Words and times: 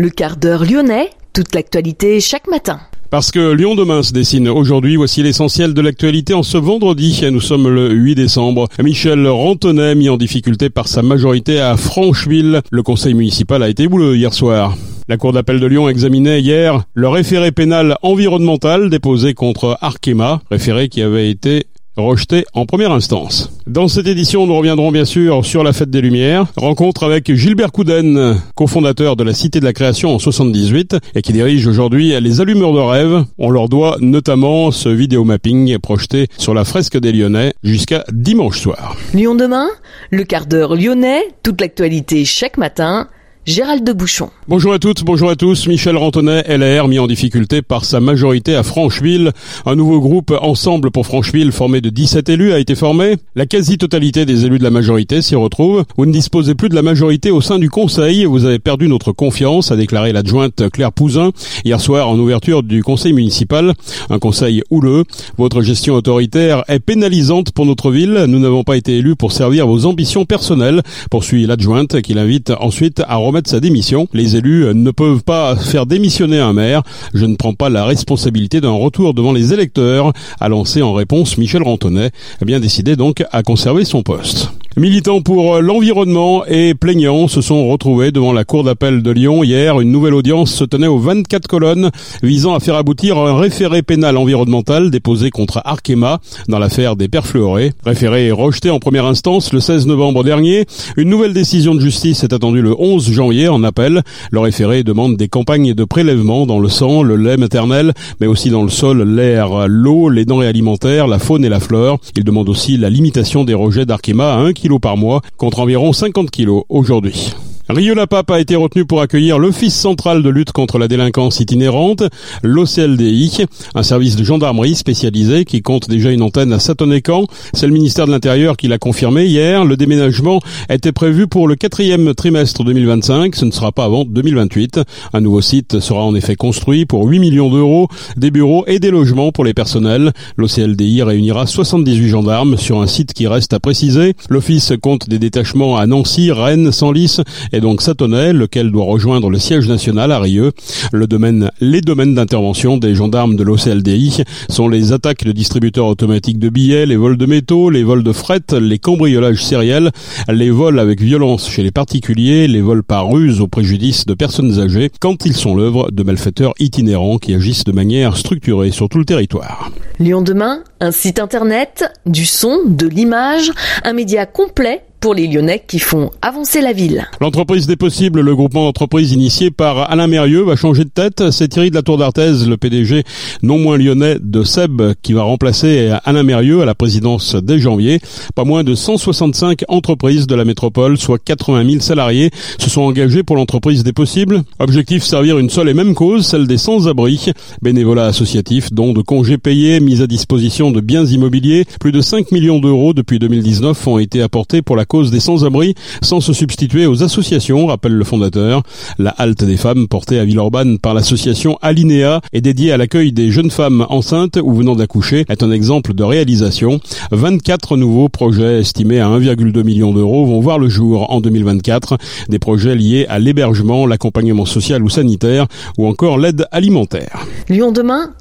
le 0.00 0.10
quart 0.10 0.36
d'heure 0.36 0.64
lyonnais, 0.64 1.10
toute 1.34 1.54
l'actualité 1.54 2.20
chaque 2.20 2.48
matin. 2.48 2.80
Parce 3.10 3.30
que 3.30 3.52
Lyon 3.52 3.74
demain 3.74 4.02
se 4.02 4.12
dessine 4.12 4.48
aujourd'hui, 4.48 4.96
voici 4.96 5.22
l'essentiel 5.22 5.74
de 5.74 5.80
l'actualité 5.80 6.32
en 6.32 6.42
ce 6.42 6.56
vendredi. 6.56 7.20
Nous 7.30 7.40
sommes 7.40 7.68
le 7.68 7.90
8 7.90 8.14
décembre. 8.14 8.68
Michel 8.82 9.26
Rantonnet 9.26 9.94
mis 9.96 10.08
en 10.08 10.16
difficulté 10.16 10.70
par 10.70 10.88
sa 10.88 11.02
majorité 11.02 11.60
à 11.60 11.76
Francheville. 11.76 12.62
Le 12.70 12.82
conseil 12.82 13.14
municipal 13.14 13.62
a 13.62 13.68
été 13.68 13.88
bouleux 13.88 14.16
hier 14.16 14.32
soir. 14.32 14.76
La 15.08 15.16
Cour 15.16 15.32
d'appel 15.32 15.58
de 15.58 15.66
Lyon 15.66 15.88
examinait 15.88 16.40
hier 16.40 16.84
le 16.94 17.08
référé 17.08 17.50
pénal 17.50 17.96
environnemental 18.02 18.90
déposé 18.90 19.34
contre 19.34 19.76
Arkema, 19.80 20.40
référé 20.52 20.88
qui 20.88 21.02
avait 21.02 21.28
été 21.28 21.64
rejeté 21.96 22.44
en 22.54 22.66
première 22.66 22.92
instance. 22.92 23.50
Dans 23.66 23.88
cette 23.88 24.06
édition, 24.06 24.46
nous 24.46 24.56
reviendrons 24.56 24.90
bien 24.90 25.04
sûr 25.04 25.44
sur 25.44 25.62
la 25.62 25.72
fête 25.72 25.90
des 25.90 26.00
Lumières, 26.00 26.46
rencontre 26.56 27.04
avec 27.04 27.32
Gilbert 27.34 27.72
Couden, 27.72 28.40
cofondateur 28.54 29.16
de 29.16 29.24
la 29.24 29.34
Cité 29.34 29.60
de 29.60 29.64
la 29.64 29.72
Création 29.72 30.14
en 30.14 30.18
78 30.18 30.96
et 31.14 31.22
qui 31.22 31.32
dirige 31.32 31.66
aujourd'hui 31.66 32.18
les 32.20 32.40
Allumeurs 32.40 32.72
de 32.72 32.80
rêve. 32.80 33.24
On 33.38 33.50
leur 33.50 33.68
doit 33.68 33.96
notamment 34.00 34.70
ce 34.70 34.88
vidéo 34.88 35.24
mapping 35.24 35.78
projeté 35.78 36.28
sur 36.38 36.54
la 36.54 36.64
fresque 36.64 36.98
des 36.98 37.12
Lyonnais 37.12 37.52
jusqu'à 37.62 38.04
dimanche 38.12 38.60
soir. 38.60 38.96
Lyon 39.14 39.34
demain, 39.34 39.68
le 40.10 40.24
quart 40.24 40.46
d'heure 40.46 40.74
lyonnais, 40.74 41.22
toute 41.42 41.60
l'actualité 41.60 42.24
chaque 42.24 42.58
matin 42.58 43.08
Gérald 43.46 43.84
de 43.84 43.94
Bouchon. 43.94 44.28
Bonjour 44.48 44.74
à 44.74 44.78
toutes, 44.78 45.02
bonjour 45.02 45.30
à 45.30 45.34
tous. 45.34 45.66
Michel 45.66 45.96
Rantonnet, 45.96 46.44
LR, 46.46 46.88
mis 46.88 46.98
en 46.98 47.06
difficulté 47.06 47.62
par 47.62 47.86
sa 47.86 47.98
majorité 47.98 48.54
à 48.54 48.62
Francheville. 48.62 49.32
Un 49.64 49.76
nouveau 49.76 49.98
groupe 49.98 50.34
Ensemble 50.42 50.90
pour 50.90 51.06
Francheville, 51.06 51.50
formé 51.50 51.80
de 51.80 51.88
17 51.88 52.28
élus, 52.28 52.52
a 52.52 52.58
été 52.58 52.74
formé. 52.74 53.16
La 53.34 53.46
quasi-totalité 53.46 54.26
des 54.26 54.44
élus 54.44 54.58
de 54.58 54.62
la 54.62 54.70
majorité 54.70 55.22
s'y 55.22 55.36
retrouve. 55.36 55.84
Vous 55.96 56.04
ne 56.04 56.12
disposez 56.12 56.54
plus 56.54 56.68
de 56.68 56.74
la 56.74 56.82
majorité 56.82 57.30
au 57.30 57.40
sein 57.40 57.58
du 57.58 57.70
conseil. 57.70 58.26
Vous 58.26 58.44
avez 58.44 58.58
perdu 58.58 58.88
notre 58.88 59.12
confiance, 59.12 59.72
a 59.72 59.76
déclaré 59.76 60.12
l'adjointe 60.12 60.68
Claire 60.68 60.92
Pouzin 60.92 61.30
hier 61.64 61.80
soir 61.80 62.10
en 62.10 62.18
ouverture 62.18 62.62
du 62.62 62.82
conseil 62.82 63.14
municipal. 63.14 63.72
Un 64.10 64.18
conseil 64.18 64.62
houleux. 64.70 65.04
Votre 65.38 65.62
gestion 65.62 65.94
autoritaire 65.94 66.62
est 66.68 66.80
pénalisante 66.80 67.52
pour 67.52 67.64
notre 67.64 67.90
ville. 67.90 68.26
Nous 68.28 68.38
n'avons 68.38 68.64
pas 68.64 68.76
été 68.76 68.98
élus 68.98 69.16
pour 69.16 69.32
servir 69.32 69.66
vos 69.66 69.86
ambitions 69.86 70.26
personnelles, 70.26 70.82
poursuit 71.10 71.46
l'adjointe 71.46 72.02
qui 72.02 72.12
l'invite 72.12 72.52
ensuite 72.60 73.00
à 73.08 73.16
remettre 73.30 73.48
sa 73.48 73.60
démission. 73.60 74.08
Les 74.12 74.36
élus 74.36 74.74
ne 74.74 74.90
peuvent 74.90 75.22
pas 75.22 75.54
faire 75.54 75.86
démissionner 75.86 76.40
un 76.40 76.52
maire. 76.52 76.82
Je 77.14 77.26
ne 77.26 77.36
prends 77.36 77.54
pas 77.54 77.68
la 77.68 77.84
responsabilité 77.84 78.60
d'un 78.60 78.72
retour 78.72 79.14
devant 79.14 79.32
les 79.32 79.52
électeurs, 79.52 80.12
a 80.40 80.48
lancé 80.48 80.82
en 80.82 80.92
réponse 80.92 81.38
Michel 81.38 81.62
Rantonnet, 81.62 82.10
bien 82.44 82.58
décidé 82.58 82.96
donc 82.96 83.24
à 83.30 83.42
conserver 83.44 83.84
son 83.84 84.02
poste. 84.02 84.50
Militants 84.76 85.20
pour 85.20 85.60
l'environnement 85.60 86.44
et 86.46 86.74
plaignants 86.74 87.26
se 87.26 87.40
sont 87.40 87.68
retrouvés 87.68 88.12
devant 88.12 88.32
la 88.32 88.44
cour 88.44 88.62
d'appel 88.62 89.02
de 89.02 89.10
Lyon 89.10 89.42
hier. 89.42 89.80
Une 89.80 89.90
nouvelle 89.90 90.14
audience 90.14 90.54
se 90.54 90.62
tenait 90.62 90.86
aux 90.86 91.00
24 91.00 91.48
colonnes 91.48 91.90
visant 92.22 92.54
à 92.54 92.60
faire 92.60 92.76
aboutir 92.76 93.18
un 93.18 93.36
référé 93.36 93.82
pénal 93.82 94.16
environnemental 94.16 94.92
déposé 94.92 95.30
contre 95.30 95.60
Arkema 95.64 96.20
dans 96.48 96.60
l'affaire 96.60 96.94
des 96.94 97.08
perfluorés. 97.08 97.72
Référé 97.84 98.30
rejeté 98.30 98.70
en 98.70 98.78
première 98.78 99.06
instance 99.06 99.52
le 99.52 99.58
16 99.58 99.88
novembre 99.88 100.22
dernier. 100.22 100.66
Une 100.96 101.10
nouvelle 101.10 101.32
décision 101.32 101.74
de 101.74 101.80
justice 101.80 102.22
est 102.22 102.32
attendue 102.32 102.62
le 102.62 102.74
11 102.80 103.10
janvier 103.10 103.19
en 103.20 103.62
appel. 103.64 104.02
Le 104.30 104.40
référé 104.40 104.82
demande 104.82 105.16
des 105.16 105.28
campagnes 105.28 105.74
de 105.74 105.84
prélèvement 105.84 106.46
dans 106.46 106.58
le 106.58 106.68
sang, 106.68 107.02
le 107.02 107.16
lait 107.16 107.36
maternel, 107.36 107.92
mais 108.20 108.26
aussi 108.26 108.48
dans 108.48 108.62
le 108.62 108.70
sol, 108.70 109.02
l'air, 109.02 109.68
l'eau, 109.68 110.08
les 110.08 110.24
denrées 110.24 110.46
alimentaires, 110.46 111.06
la 111.06 111.18
faune 111.18 111.44
et 111.44 111.50
la 111.50 111.60
flore. 111.60 112.00
Il 112.16 112.24
demande 112.24 112.48
aussi 112.48 112.78
la 112.78 112.88
limitation 112.88 113.44
des 113.44 113.54
rejets 113.54 113.84
d'Arkema 113.84 114.34
à 114.34 114.38
1 114.38 114.52
kg 114.54 114.78
par 114.80 114.96
mois 114.96 115.20
contre 115.36 115.60
environ 115.60 115.92
50 115.92 116.30
kg 116.30 116.62
aujourd'hui. 116.70 117.34
Rio-la-Pape 117.72 118.30
a 118.32 118.40
été 118.40 118.56
retenu 118.56 118.84
pour 118.84 119.00
accueillir 119.00 119.38
l'Office 119.38 119.74
central 119.74 120.22
de 120.22 120.28
lutte 120.28 120.50
contre 120.50 120.78
la 120.78 120.88
délinquance 120.88 121.38
itinérante, 121.38 122.02
l'OCLDI, 122.42 123.46
un 123.74 123.82
service 123.84 124.16
de 124.16 124.24
gendarmerie 124.24 124.74
spécialisé 124.74 125.44
qui 125.44 125.62
compte 125.62 125.88
déjà 125.88 126.10
une 126.10 126.22
antenne 126.22 126.52
à 126.52 126.58
Satonnet-Camp. 126.58 127.26
C'est 127.54 127.66
le 127.68 127.72
ministère 127.72 128.06
de 128.06 128.10
l'Intérieur 128.10 128.56
qui 128.56 128.66
l'a 128.66 128.78
confirmé 128.78 129.26
hier. 129.26 129.64
Le 129.64 129.76
déménagement 129.76 130.40
était 130.68 130.90
prévu 130.90 131.28
pour 131.28 131.46
le 131.46 131.54
quatrième 131.54 132.12
trimestre 132.14 132.64
2025. 132.64 133.36
Ce 133.36 133.44
ne 133.44 133.52
sera 133.52 133.70
pas 133.70 133.84
avant 133.84 134.04
2028. 134.04 134.80
Un 135.12 135.20
nouveau 135.20 135.40
site 135.40 135.78
sera 135.78 136.02
en 136.02 136.14
effet 136.14 136.34
construit 136.34 136.86
pour 136.86 137.06
8 137.06 137.20
millions 137.20 137.50
d'euros, 137.50 137.88
des 138.16 138.32
bureaux 138.32 138.64
et 138.66 138.80
des 138.80 138.90
logements 138.90 139.30
pour 139.30 139.44
les 139.44 139.54
personnels. 139.54 140.12
L'OCLDI 140.36 141.02
réunira 141.02 141.46
78 141.46 142.08
gendarmes 142.08 142.56
sur 142.56 142.80
un 142.82 142.86
site 142.88 143.12
qui 143.12 143.28
reste 143.28 143.52
à 143.52 143.60
préciser. 143.60 144.14
L'office 144.28 144.72
compte 144.82 145.08
des 145.08 145.20
détachements 145.20 145.76
à 145.76 145.86
Nancy, 145.86 146.32
Rennes, 146.32 146.72
Senlis 146.72 147.18
donc 147.60 147.82
Satonnet, 147.82 148.32
lequel 148.32 148.70
doit 148.70 148.84
rejoindre 148.84 149.30
le 149.30 149.38
siège 149.38 149.68
national 149.68 150.12
à 150.12 150.20
Rieux. 150.20 150.52
Le 150.92 151.06
domaine, 151.06 151.50
les 151.60 151.80
domaines 151.80 152.14
d'intervention 152.14 152.76
des 152.76 152.94
gendarmes 152.94 153.36
de 153.36 153.42
l'OCLDI 153.42 154.22
sont 154.48 154.68
les 154.68 154.92
attaques 154.92 155.24
de 155.24 155.32
distributeurs 155.32 155.86
automatiques 155.86 156.38
de 156.38 156.48
billets, 156.48 156.86
les 156.86 156.96
vols 156.96 157.16
de 157.16 157.26
métaux, 157.26 157.70
les 157.70 157.82
vols 157.82 158.02
de 158.02 158.12
fret, 158.12 158.40
les 158.60 158.78
cambriolages 158.78 159.44
sériels, 159.44 159.90
les 160.28 160.50
vols 160.50 160.78
avec 160.78 161.00
violence 161.00 161.48
chez 161.48 161.62
les 161.62 161.70
particuliers, 161.70 162.48
les 162.48 162.60
vols 162.60 162.82
par 162.82 163.08
ruse 163.08 163.40
au 163.40 163.46
préjudice 163.46 164.06
de 164.06 164.14
personnes 164.14 164.60
âgées, 164.60 164.90
quand 165.00 165.24
ils 165.26 165.34
sont 165.34 165.54
l'œuvre 165.54 165.90
de 165.90 166.02
malfaiteurs 166.02 166.54
itinérants 166.58 167.18
qui 167.18 167.34
agissent 167.34 167.64
de 167.64 167.72
manière 167.72 168.16
structurée 168.16 168.70
sur 168.70 168.88
tout 168.88 168.98
le 168.98 169.04
territoire. 169.04 169.70
Lyon 169.98 170.22
demain, 170.22 170.62
un 170.80 170.92
site 170.92 171.18
internet, 171.18 171.84
du 172.06 172.24
son, 172.24 172.60
de 172.66 172.86
l'image, 172.86 173.52
un 173.84 173.92
média 173.92 174.26
complet 174.26 174.82
pour 175.00 175.14
les 175.14 175.26
Lyonnais 175.26 175.64
qui 175.66 175.78
font 175.78 176.10
avancer 176.22 176.60
la 176.60 176.72
ville. 176.72 177.06
L'entreprise 177.20 177.66
des 177.66 177.76
possibles, 177.76 178.20
le 178.20 178.36
groupement 178.36 178.64
d'entreprises 178.64 179.12
initié 179.12 179.50
par 179.50 179.90
Alain 179.90 180.06
Mérieux, 180.06 180.42
va 180.42 180.56
changer 180.56 180.84
de 180.84 180.90
tête. 180.90 181.30
C'est 181.30 181.48
Thierry 181.48 181.70
de 181.70 181.74
la 181.74 181.82
Tour 181.82 181.98
d'Arthez, 181.98 182.46
le 182.46 182.56
PDG 182.56 183.04
non 183.42 183.58
moins 183.58 183.78
lyonnais 183.78 184.16
de 184.20 184.42
Seb, 184.42 184.82
qui 185.02 185.12
va 185.12 185.22
remplacer 185.22 185.92
Alain 186.04 186.22
Mérieux 186.22 186.60
à 186.60 186.64
la 186.64 186.74
présidence 186.74 187.34
dès 187.34 187.58
janvier. 187.58 188.00
Pas 188.34 188.44
moins 188.44 188.64
de 188.64 188.74
165 188.74 189.64
entreprises 189.68 190.26
de 190.26 190.34
la 190.34 190.44
métropole, 190.44 190.98
soit 190.98 191.18
80 191.18 191.68
000 191.68 191.80
salariés, 191.80 192.30
se 192.58 192.68
sont 192.68 192.82
engagés 192.82 193.22
pour 193.22 193.36
l'entreprise 193.36 193.84
des 193.84 193.92
possibles. 193.92 194.42
Objectif 194.58 195.02
servir 195.02 195.38
une 195.38 195.50
seule 195.50 195.68
et 195.68 195.74
même 195.74 195.94
cause, 195.94 196.26
celle 196.26 196.46
des 196.46 196.58
sans-abri. 196.58 197.32
Bénévolat 197.62 198.06
associatif, 198.06 198.72
dont 198.72 198.92
de 198.92 199.02
congés 199.02 199.38
payés, 199.38 199.80
mise 199.80 200.02
à 200.02 200.06
disposition 200.06 200.70
de 200.70 200.80
biens 200.80 201.06
immobiliers. 201.06 201.64
Plus 201.80 201.92
de 201.92 202.00
5 202.00 202.32
millions 202.32 202.58
d'euros 202.58 202.92
depuis 202.92 203.18
2019 203.18 203.86
ont 203.86 203.98
été 203.98 204.22
apportés 204.22 204.62
pour 204.62 204.76
la 204.76 204.84
cause 204.90 205.12
des 205.12 205.20
sans-abri 205.20 205.76
sans 206.02 206.20
se 206.20 206.32
substituer 206.32 206.86
aux 206.86 207.04
associations, 207.04 207.66
rappelle 207.66 207.92
le 207.92 208.04
fondateur. 208.04 208.62
La 208.98 209.10
halte 209.10 209.44
des 209.44 209.56
femmes 209.56 209.86
portée 209.86 210.18
à 210.18 210.24
Villeurbanne 210.24 210.80
par 210.80 210.94
l'association 210.94 211.56
Alinea 211.62 212.20
et 212.32 212.40
dédiée 212.40 212.72
à 212.72 212.76
l'accueil 212.76 213.12
des 213.12 213.30
jeunes 213.30 213.52
femmes 213.52 213.86
enceintes 213.88 214.38
ou 214.42 214.52
venant 214.52 214.74
d'accoucher 214.74 215.24
est 215.28 215.44
un 215.44 215.52
exemple 215.52 215.94
de 215.94 216.02
réalisation. 216.02 216.80
24 217.12 217.76
nouveaux 217.76 218.08
projets 218.08 218.58
estimés 218.60 218.98
à 218.98 219.06
1,2 219.06 219.62
million 219.62 219.92
d'euros 219.92 220.26
vont 220.26 220.40
voir 220.40 220.58
le 220.58 220.68
jour 220.68 221.12
en 221.12 221.20
2024. 221.20 221.96
Des 222.28 222.40
projets 222.40 222.74
liés 222.74 223.06
à 223.08 223.20
l'hébergement, 223.20 223.86
l'accompagnement 223.86 224.44
social 224.44 224.82
ou 224.82 224.88
sanitaire 224.88 225.46
ou 225.78 225.86
encore 225.86 226.18
l'aide 226.18 226.46
alimentaire. 226.50 227.26
Lyon 227.48 227.70
demain 227.70 228.12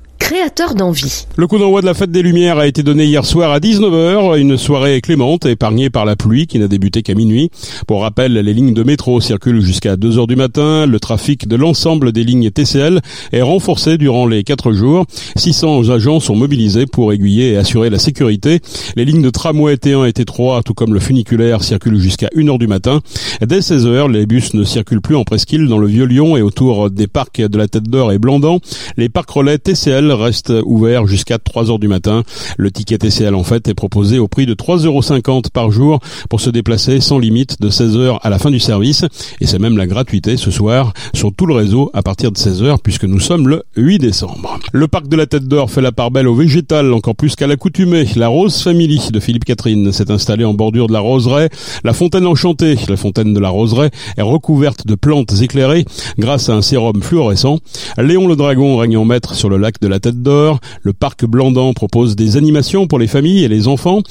Le 1.38 1.48
coup 1.48 1.58
d'envoi 1.58 1.82
de 1.82 1.88
la 1.88 1.96
fête 1.96 2.12
des 2.12 2.22
Lumières 2.22 2.60
a 2.60 2.68
été 2.68 2.84
donné 2.84 3.06
hier 3.06 3.26
soir 3.26 3.52
à 3.52 3.60
19h, 3.60 4.40
une 4.40 4.58
soirée 4.58 5.02
clémente 5.02 5.48
épargnée 5.48 5.90
par 5.90 6.06
la 6.06 6.16
pluie 6.16 6.46
qui 6.46 6.60
n'a 6.60 6.68
débuté 6.68 7.02
qu'à 7.02 7.16
minuit. 7.16 7.50
Pour 7.88 8.04
rappel, 8.04 8.34
les 8.34 8.54
lignes 8.54 8.76
de 8.76 8.84
métro 8.84 9.22
circulent 9.22 9.62
jusqu'à 9.62 9.96
2h 9.96 10.28
du 10.28 10.36
matin, 10.36 10.86
le 10.86 11.00
trafic 11.00 11.48
de 11.48 11.56
l'ensemble 11.56 12.12
des 12.12 12.24
lignes 12.24 12.52
TCL 12.52 13.02
est 13.32 13.42
renforcé 13.42 13.98
durant 13.98 14.28
les 14.28 14.44
4 14.44 14.72
jours. 14.72 15.08
600 15.36 15.90
agents 15.90 16.20
sont 16.20 16.36
mobilisés 16.36 16.86
pour 16.86 17.12
aiguiller 17.12 17.54
et 17.54 17.58
assurer 17.58 17.90
la 17.90 17.98
sécurité. 17.98 18.60
Les 18.96 19.06
lignes 19.06 19.24
de 19.24 19.32
tramway 19.32 19.78
T1 19.78 20.08
et 20.08 20.12
T3, 20.12 20.62
tout 20.62 20.76
comme 20.76 20.94
le 20.94 21.00
funiculaire, 21.00 21.64
circulent 21.64 22.00
jusqu'à 22.00 22.28
1h 22.36 22.60
du 22.60 22.68
matin. 22.68 23.02
Dès 23.42 23.62
16h, 23.62 24.12
les 24.12 24.28
bus 24.28 24.54
ne 24.54 24.64
circulent 24.64 25.02
plus 25.02 25.16
en 25.16 25.24
presqu'île 25.24 25.68
dans 25.68 25.80
le 25.80 25.88
Vieux-Lyon 25.88 26.38
et 26.38 26.44
autour 26.44 26.92
des 26.92 27.08
parcs 27.08 27.42
de 27.42 27.58
la 27.58 27.68
Tête 27.68 27.90
d'Or 27.90 28.12
et 28.12 28.20
Blandan. 28.20 28.60
Les 28.96 29.10
parcs 29.10 29.32
relais 29.32 29.58
TCL 29.58 30.19
reste 30.20 30.54
ouvert 30.66 31.08
jusqu'à 31.08 31.38
3 31.38 31.72
heures 31.72 31.80
du 31.80 31.88
matin. 31.88 32.24
Le 32.58 32.72
ticket 32.72 32.98
TCL 32.98 33.36
en 33.36 33.44
fait 33.44 33.68
est 33.68 33.74
proposé 33.74 34.20
au 34.20 34.28
prix 34.28 34.46
de 34.46 34.54
3,50 34.54 34.86
euros 34.86 35.42
par 35.54 35.72
jour 35.72 36.00
pour 36.30 36.42
se 36.42 36.50
déplacer 36.50 37.00
sans 37.00 37.20
limite 37.20 37.62
de 37.62 37.70
16 37.70 37.98
heures 37.98 38.26
à 38.26 38.30
la 38.30 38.40
fin 38.40 38.52
du 38.52 38.60
service. 38.60 39.06
Et 39.42 39.48
c'est 39.48 39.60
même 39.60 39.78
la 39.78 39.88
gratuité 39.88 40.38
ce 40.38 40.52
soir 40.52 40.94
sur 41.14 41.34
tout 41.34 41.46
le 41.46 41.56
réseau 41.56 41.90
à 41.94 42.02
partir 42.02 42.32
de 42.32 42.38
16 42.38 42.64
heures 42.64 42.80
puisque 42.82 43.06
nous 43.06 43.20
sommes 43.20 43.48
le 43.48 43.64
8 43.76 44.00
décembre. 44.00 44.60
Le 44.72 44.88
parc 44.88 45.08
de 45.08 45.16
la 45.16 45.26
Tête 45.26 45.48
d'Or 45.48 45.72
fait 45.72 45.82
la 45.82 45.92
part 45.92 46.12
belle 46.12 46.28
au 46.28 46.36
végétal 46.36 46.94
encore 46.94 47.16
plus 47.16 47.36
qu'à 47.36 47.48
l'accoutumée. 47.48 48.06
La 48.16 48.28
Rose 48.28 48.62
Family 48.62 49.10
de 49.12 49.20
Philippe 49.20 49.46
Catherine 49.46 49.92
s'est 49.92 50.12
installée 50.12 50.46
en 50.46 50.54
bordure 50.54 50.88
de 50.88 50.94
la 50.94 51.00
Roseraie. 51.00 51.50
La 51.84 51.94
fontaine 51.94 52.26
enchantée, 52.26 52.76
la 52.88 52.98
fontaine 52.98 53.34
de 53.34 53.40
la 53.40 53.50
Roseraie, 53.50 53.92
est 54.18 54.22
recouverte 54.22 54.86
de 54.86 54.96
plantes 54.96 55.42
éclairées 55.42 55.86
grâce 56.18 56.50
à 56.50 56.54
un 56.54 56.62
sérum 56.62 57.02
fluorescent. 57.02 57.60
Léon 57.98 58.28
le 58.28 58.36
Dragon 58.36 58.78
règne 58.78 58.98
en 58.98 59.06
maître 59.06 59.36
sur 59.36 59.50
le 59.50 59.58
lac 59.58 59.80
de 59.82 59.88
la 59.88 60.00
Tête 60.00 60.09
D'Or. 60.16 60.60
Le 60.84 60.94
parc 60.94 61.26
Blandan 61.26 61.74
propose 61.74 62.16
des 62.16 62.38
animations 62.38 62.88
pour 62.88 63.00
les 63.00 63.08
familles 63.08 63.44
et 63.44 63.48
les 63.48 63.68
enfants. 63.68 64.02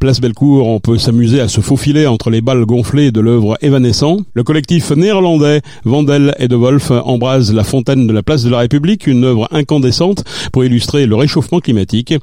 Place 0.00 0.20
Bellecour, 0.20 0.68
on 0.68 0.80
peut 0.80 0.98
s'amuser 0.98 1.40
à 1.40 1.48
se 1.48 1.60
faufiler 1.60 2.06
entre 2.06 2.30
les 2.30 2.40
balles 2.40 2.64
gonflées 2.64 3.10
de 3.10 3.20
l'œuvre 3.20 3.56
Évanescent. 3.62 4.18
Le 4.34 4.44
collectif 4.44 4.90
néerlandais 4.90 5.62
Vandel 5.84 6.34
et 6.38 6.48
de 6.48 6.56
Wolf 6.56 6.90
embrase 6.90 7.52
la 7.52 7.64
fontaine 7.64 8.06
de 8.06 8.12
la 8.12 8.22
place 8.22 8.44
de 8.44 8.50
la 8.50 8.58
République, 8.58 9.06
une 9.06 9.24
œuvre 9.24 9.48
incandescente 9.50 10.24
pour 10.52 10.64
illustrer 10.64 11.06
le 11.06 11.16
réchauffement 11.16 11.60
climatique. 11.60 12.14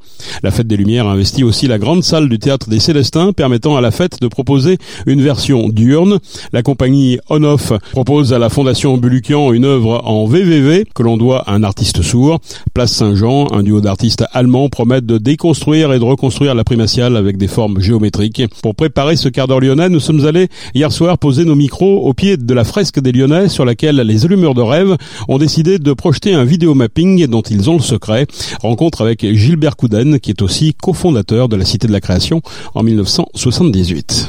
La 0.43 0.51
Fête 0.51 0.67
des 0.67 0.77
Lumières 0.77 1.07
investit 1.07 1.43
aussi 1.43 1.67
la 1.67 1.77
grande 1.77 2.03
salle 2.03 2.29
du 2.29 2.39
théâtre 2.39 2.69
des 2.69 2.79
Célestins, 2.79 3.33
permettant 3.33 3.75
à 3.75 3.81
la 3.81 3.91
fête 3.91 4.21
de 4.21 4.27
proposer 4.27 4.77
une 5.05 5.21
version 5.21 5.69
diurne. 5.69 6.19
La 6.53 6.63
compagnie 6.63 7.19
On-Off 7.29 7.73
propose 7.91 8.33
à 8.33 8.39
la 8.39 8.49
Fondation 8.49 8.97
Bulukian 8.97 9.53
une 9.53 9.65
œuvre 9.65 10.01
en 10.05 10.25
VVV 10.25 10.85
que 10.93 11.03
l'on 11.03 11.17
doit 11.17 11.41
à 11.41 11.53
un 11.53 11.63
artiste 11.63 12.01
sourd. 12.01 12.39
Place 12.73 13.01
Un 13.23 13.63
duo 13.63 13.79
d'artistes 13.79 14.25
allemands 14.33 14.67
promettent 14.67 15.05
de 15.05 15.17
déconstruire 15.17 15.93
et 15.93 15.99
de 15.99 16.03
reconstruire 16.03 16.53
la 16.53 16.65
primatiale 16.65 17.15
avec 17.15 17.37
des 17.37 17.47
formes 17.47 17.79
géométriques. 17.79 18.43
Pour 18.61 18.75
préparer 18.75 19.15
ce 19.15 19.29
quart 19.29 19.47
d'heure 19.47 19.61
lyonnais, 19.61 19.87
nous 19.87 20.01
sommes 20.01 20.25
allés 20.25 20.49
hier 20.73 20.91
soir 20.91 21.17
poser 21.17 21.45
nos 21.45 21.55
micros 21.55 22.05
au 22.05 22.13
pied 22.13 22.35
de 22.35 22.53
la 22.53 22.65
fresque 22.65 22.99
des 22.99 23.13
Lyonnais 23.13 23.47
sur 23.47 23.63
laquelle 23.63 23.95
les 23.95 24.25
allumeurs 24.25 24.53
de 24.53 24.61
rêve 24.61 24.97
ont 25.29 25.37
décidé 25.37 25.79
de 25.79 25.93
projeter 25.93 26.33
un 26.33 26.43
vidéomapping 26.43 27.27
dont 27.27 27.41
ils 27.41 27.69
ont 27.69 27.75
le 27.75 27.81
secret. 27.81 28.27
Rencontre 28.61 29.01
avec 29.01 29.25
Gilbert 29.33 29.77
Couden, 29.77 30.19
qui 30.19 30.31
est 30.31 30.41
aussi 30.41 30.73
cofondateur 30.73 31.47
de 31.47 31.55
la 31.55 31.63
Cité 31.63 31.87
de 31.87 31.93
la 31.93 32.01
Création 32.01 32.41
en 32.73 32.83
1978. 32.83 34.27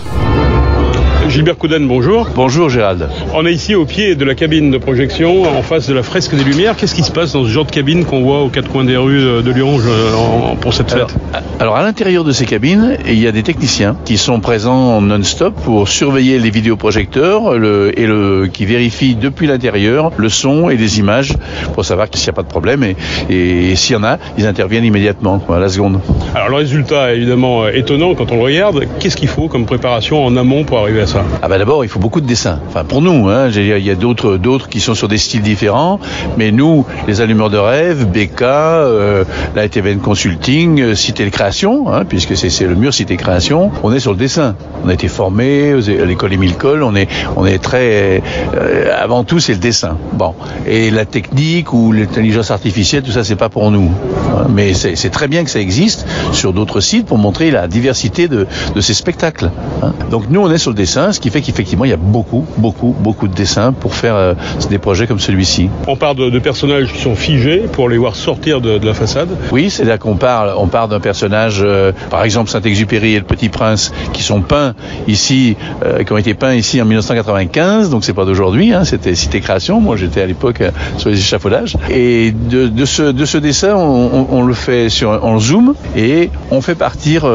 Gilbert 1.29 1.59
Couden, 1.59 1.87
bonjour. 1.89 2.29
Bonjour 2.35 2.69
Gérald. 2.69 3.09
On 3.35 3.45
est 3.47 3.53
ici 3.53 3.75
au 3.75 3.85
pied 3.85 4.15
de 4.15 4.25
la 4.25 4.35
cabine 4.35 4.71
de 4.71 4.79
projection, 4.79 5.43
en 5.43 5.63
face 5.63 5.89
de 5.89 5.95
la 5.95 6.03
fresque 6.03 6.35
des 6.35 6.45
Lumières. 6.45 6.77
Qu'est-ce 6.77 6.95
qui 6.95 7.03
se 7.03 7.11
passe 7.11 7.33
dans 7.33 7.45
ce 7.45 7.49
genre 7.49 7.65
de 7.65 7.71
cabine 7.71 8.05
qu'on 8.05 8.23
voit 8.23 8.43
aux 8.43 8.49
quatre 8.49 8.69
coins 8.71 8.85
des 8.85 8.97
rues 8.97 9.43
de 9.43 9.51
Lyon 9.51 9.79
euh, 9.85 10.55
pour 10.61 10.73
cette 10.73 10.91
fête? 10.91 11.15
alors, 11.59 11.77
à 11.77 11.83
l'intérieur 11.83 12.23
de 12.25 12.33
ces 12.33 12.47
cabines, 12.47 12.97
il 13.07 13.19
y 13.19 13.27
a 13.27 13.33
des 13.33 13.43
techniciens 13.43 13.97
qui 14.05 14.19
sont 14.19 14.41
présents 14.41 15.01
non-stop 15.01 15.55
pour 15.65 15.89
surveiller 15.89 16.39
les 16.39 16.51
vidéoprojecteurs 16.51 17.59
le, 17.59 17.99
et 17.99 18.07
le, 18.07 18.47
qui 18.47 18.65
vérifient 18.65 19.17
depuis 19.17 19.47
l'intérieur 19.47 20.13
le 20.17 20.29
son 20.29 20.71
et 20.71 20.77
les 20.77 20.99
images 20.99 21.35
pour 21.75 21.85
savoir 21.85 22.09
s'il 22.13 22.25
n'y 22.25 22.31
a 22.31 22.35
pas 22.35 22.43
de 22.43 22.49
problème. 22.49 22.85
Et, 22.85 22.97
et, 23.31 23.77
s'il 23.77 23.95
y 23.95 23.99
en 23.99 24.05
a, 24.05 24.19
ils 24.39 24.47
interviennent 24.47 24.85
immédiatement, 24.85 25.43
à 25.51 25.59
la 25.59 25.69
seconde. 25.69 26.01
Alors 26.35 26.51
le 26.51 26.57
résultat 26.57 27.13
est 27.13 27.17
évidemment 27.17 27.69
étonnant 27.69 28.15
quand 28.15 28.31
on 28.33 28.37
le 28.37 28.43
regarde. 28.43 28.85
Qu'est-ce 29.01 29.17
qu'il 29.17 29.29
faut 29.29 29.49
comme 29.49 29.67
préparation 29.67 30.25
en 30.25 30.37
amont 30.37 30.65
pour 30.65 30.79
arriver 30.79 31.01
à 31.01 31.07
ça? 31.07 31.16
Ah 31.43 31.49
ben 31.49 31.59
d'abord, 31.59 31.85
il 31.85 31.89
faut 31.89 31.99
beaucoup 31.99 32.21
de 32.21 32.27
dessins. 32.27 32.61
Enfin, 32.69 32.85
pour 32.85 33.03
nous, 33.03 33.29
hein, 33.29 33.49
il 33.49 33.67
y 33.67 33.91
a 33.91 33.95
d'autres, 33.95 34.69
qui 34.69 34.81
sont 34.81 34.95
sur 34.95 35.09
des 35.09 35.19
styles 35.19 35.43
différents, 35.43 36.01
mais 36.37 36.51
nous, 36.51 36.85
les 37.07 37.21
allumeurs 37.21 37.51
de 37.51 37.59
rêve, 37.59 38.07
BK, 38.07 38.43
euh, 38.43 39.25
la 39.55 39.65
ETVN 39.65 39.99
Consulting, 39.99 40.81
euh, 40.81 40.95
Cité 40.95 41.29
Création, 41.31 41.93
hein, 41.93 42.05
puisque 42.05 42.37
c'est, 42.37 42.67
le 42.67 42.75
mur 42.75 42.93
Cité 42.93 43.17
Création, 43.17 43.71
on 43.83 43.93
est 43.93 44.01
sur 44.01 44.13
le 44.13 44.19
dessin. 44.19 44.57
On 44.85 44.89
a 44.89 44.95
été 44.95 45.09
formé 45.09 45.73
à 45.73 46.05
l'école 46.05 46.33
Émile 46.33 46.57
Cole, 46.57 46.83
on 46.83 46.95
est, 46.95 47.09
on 47.37 47.47
est 47.47 47.63
très, 47.63 48.23
euh, 48.55 48.91
avant 48.97 49.25
tout, 49.25 49.41
c'est 49.41 49.55
le 49.55 49.59
dessin. 49.59 49.97
Bon, 50.13 50.35
et 50.67 50.91
la 50.91 51.05
technique 51.05 51.73
ou 51.73 51.93
l'intelligence 51.93 52.51
artificielle, 52.51 53.03
tout 53.03 53.13
ça, 53.13 53.25
c'est 53.25 53.37
pas 53.37 53.49
pour 53.49 53.71
nous. 53.71 53.91
Hein, 54.37 54.47
mais 54.51 54.75
c'est, 54.75 55.11
très 55.11 55.29
bien 55.29 55.45
que 55.45 55.51
ça 55.51 55.61
existe 55.61 56.07
sur 56.33 56.53
d'autres 56.53 56.81
sites 56.81 57.07
pour 57.07 57.19
montrer 57.19 57.51
la 57.51 57.69
diversité 57.69 58.29
de, 58.29 58.47
de 58.75 58.81
ces 58.81 58.95
spectacles. 58.95 59.51
Hein. 59.83 59.93
Donc 60.11 60.25
nous, 60.29 60.41
on 60.41 60.51
est 60.51 60.59
sur 60.59 60.71
le 60.71 60.77
dessin 60.77 61.06
ce 61.13 61.21
qui 61.21 61.31
fait 61.31 61.41
qu'effectivement, 61.41 61.85
il 61.85 61.91
y 61.91 61.95
a 61.95 61.99
beaucoup, 61.99 62.45
beaucoup, 62.59 62.95
beaucoup 62.99 63.29
de 63.29 63.35
dessins 63.35 63.73
pour 63.73 63.95
faire 63.95 64.15
euh, 64.15 64.35
des 64.71 64.79
projets 64.79 65.07
comme 65.07 65.21
celui-ci. 65.21 65.69
On 65.87 65.97
parle 65.97 66.17
de, 66.17 66.39
personnages 66.39 66.93
qui 66.93 67.01
sont 67.01 67.15
figés 67.15 67.65
pour 67.71 67.89
les 67.89 67.99
voir 67.99 68.15
sortir 68.15 68.61
de, 68.61 68.79
la 68.85 68.95
façade 68.95 69.29
Oui, 69.53 69.71
c'est 69.71 69.85
là 69.85 69.99
qu'on 69.99 70.17
parle. 70.17 70.53
On 70.57 70.69
parle 70.69 70.91
d'un 70.91 71.01
personnage, 71.01 71.61
euh, 71.63 71.93
par 72.11 72.25
exemple 72.25 72.51
Saint-Exupéry 72.51 73.15
et 73.15 73.19
le 73.19 73.25
Petit 73.25 73.49
Prince, 73.49 73.93
qui 74.13 74.23
sont 74.23 74.43
peints 74.43 74.75
ici, 75.09 75.57
euh, 75.85 76.05
qui 76.05 76.13
ont 76.13 76.19
été 76.19 76.35
peints 76.35 76.55
ici 76.55 76.81
en 76.81 76.85
1995, 76.85 77.91
donc 77.91 78.05
c'est 78.05 78.15
pas 78.15 78.25
d'aujourd'hui, 78.25 78.73
hein, 78.73 78.85
c'était 78.85 79.15
Cité 79.15 79.41
Création. 79.41 79.81
Moi, 79.81 79.97
j'étais 79.97 80.21
à 80.21 80.27
l'époque 80.27 80.63
sur 80.99 81.11
les 81.11 81.19
échafaudages. 81.19 81.77
Et 81.91 82.33
de, 82.33 82.85
ce, 82.85 83.03
de 83.03 83.25
ce 83.25 83.39
dessin, 83.39 83.75
on, 83.75 84.43
le 84.43 84.55
fait 84.55 84.89
sur, 84.89 85.25
en 85.25 85.39
zoom 85.39 85.75
et 85.97 86.31
on 86.51 86.61
fait 86.61 86.75
partir 86.75 87.27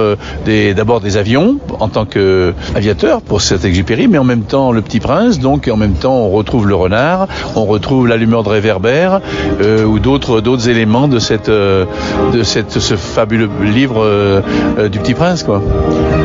d'abord 0.46 1.02
des 1.02 1.18
avions 1.18 1.58
en 1.80 1.90
tant 1.90 2.06
qu'aviateur 2.06 3.22
pour 3.22 3.42
cette 3.42 3.61
exupéry 3.66 4.08
mais 4.08 4.18
en 4.18 4.24
même 4.24 4.44
temps 4.44 4.72
Le 4.72 4.82
Petit 4.82 5.00
Prince, 5.00 5.40
donc 5.40 5.68
en 5.72 5.78
même 5.78 5.94
temps 5.94 6.16
on 6.16 6.30
retrouve 6.30 6.68
le 6.68 6.76
renard, 6.76 7.28
on 7.56 7.66
retrouve 7.66 8.08
l'allumeur 8.08 8.44
de 8.44 8.50
réverbère 8.50 9.22
euh, 9.62 9.84
ou 9.84 10.00
d'autres 10.00 10.42
d'autres 10.42 10.70
éléments 10.70 11.08
de 11.08 11.20
cette 11.20 11.50
euh, 11.50 11.86
de 12.34 12.44
cette 12.44 12.72
ce 12.72 12.96
fabuleux 12.96 13.50
livre 13.64 14.04
euh, 14.04 14.42
du 14.90 15.00
Petit 15.00 15.14
Prince 15.14 15.44
quoi. 15.44 15.62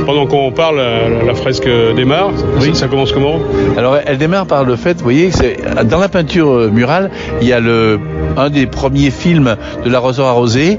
Pendant 0.05 0.27
qu'on 0.27 0.53
parle, 0.53 0.77
la, 0.77 1.35
fresque 1.35 1.69
démarre. 1.97 2.31
Oui. 2.61 2.75
Ça, 2.75 2.87
commence 2.87 3.11
comment 3.11 3.41
Alors 3.77 3.97
elle 4.07 4.19
démarre 4.19 4.47
par 4.47 4.63
le 4.63 4.77
fait, 4.77 4.99
vous 4.99 5.03
voyez, 5.03 5.33
c'est 5.33 5.57
dans 5.85 5.99
la 5.99 6.09
peinture 6.09 6.71
murale, 6.71 7.11
il 7.41 7.49
y 7.49 7.53
a 7.53 7.59
le 7.59 7.99
un 8.37 8.51
des 8.51 8.67
premiers 8.67 9.11
films 9.11 9.57
de 9.85 9.91
l'arroseur 9.91 10.27
arrosé 10.27 10.79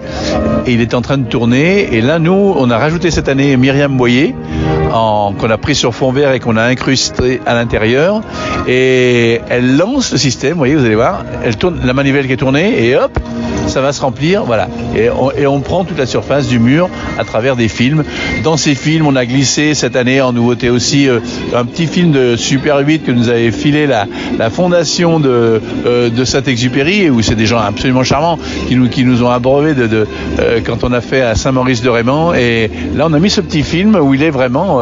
et 0.66 0.72
il 0.72 0.82
est 0.82 0.94
en 0.94 1.02
train 1.02 1.18
de 1.18 1.28
tourner 1.28 1.94
et 1.94 2.02
là 2.02 2.20
nous 2.20 2.54
on 2.58 2.70
a 2.70 2.78
rajouté 2.78 3.12
cette 3.12 3.30
année 3.30 3.58
Myriam 3.58 3.98
Boyer 3.98 4.36
qu'on 4.90 5.50
a 5.50 5.58
pris 5.58 5.76
sur 5.76 5.94
fond 5.94 6.12
vert 6.12 6.34
et 6.34 6.40
qu'on 6.40 6.58
a 6.58 6.64
incrusté 6.64 7.42
à 7.46 7.54
l'intérieur. 7.54 8.22
Et 8.68 9.42
elle 9.50 9.78
lance 9.78 10.12
le 10.12 10.18
système, 10.18 10.54
vous 10.54 10.58
voyez, 10.58 10.76
vous 10.76 10.86
allez 10.86 10.96
voir, 10.96 11.24
elle 11.44 11.58
tourne 11.58 11.80
la 11.86 11.94
manivelle 11.94 12.28
qui 12.28 12.34
est 12.34 12.38
tournée 12.38 12.88
et 12.88 12.96
hop, 12.96 13.18
ça 13.68 13.82
va 13.82 13.94
se 13.94 14.02
remplir, 14.02 14.44
voilà. 14.44 14.68
Et 14.96 15.10
on, 15.48 15.60
prend 15.60 15.84
toute 15.84 15.98
la 15.98 16.06
surface 16.06 16.48
du 16.48 16.60
mur 16.60 16.90
à 17.18 17.24
travers 17.24 17.56
des 17.56 17.68
films. 17.68 18.04
Dans 18.44 18.58
ces 18.58 18.76
films, 18.76 19.08
on 19.08 19.16
a 19.16 19.26
glissé 19.26 19.74
cette 19.74 19.96
année 19.96 20.22
en 20.22 20.32
nouveauté 20.32 20.70
aussi 20.70 21.10
euh, 21.10 21.20
un 21.54 21.66
petit 21.66 21.88
film 21.88 22.12
de 22.12 22.36
Super 22.36 22.78
8 22.78 23.04
que 23.04 23.12
nous 23.12 23.30
avait 23.30 23.52
filé 23.52 23.88
la, 23.88 24.08
fondation 24.50 25.20
de, 25.20 25.62
euh, 25.86 26.26
Saint-Exupéry, 26.26 27.10
où 27.10 27.22
c'est 27.22 27.36
des 27.36 27.46
gens 27.46 27.60
absolument 27.60 28.04
charmants 28.04 28.40
qui 28.68 29.04
nous, 29.04 29.24
ont 29.24 29.30
abreuvé 29.30 29.74
de, 29.74 30.08
euh, 30.40 30.60
quand 30.66 30.84
on 30.84 30.94
a 30.94 31.02
fait 31.02 31.22
à 31.22 31.36
Saint-Maurice 31.36 31.82
de 31.82 31.90
Raymond. 31.90 32.34
Et 32.34 32.70
là, 32.96 33.08
on 33.10 33.14
a 33.14 33.20
mis 33.20 33.30
ce 33.30 33.42
petit 33.42 33.64
film 33.64 33.96
où 33.96 34.14
il 34.14 34.24
est 34.24 34.30
vraiment 34.30 34.80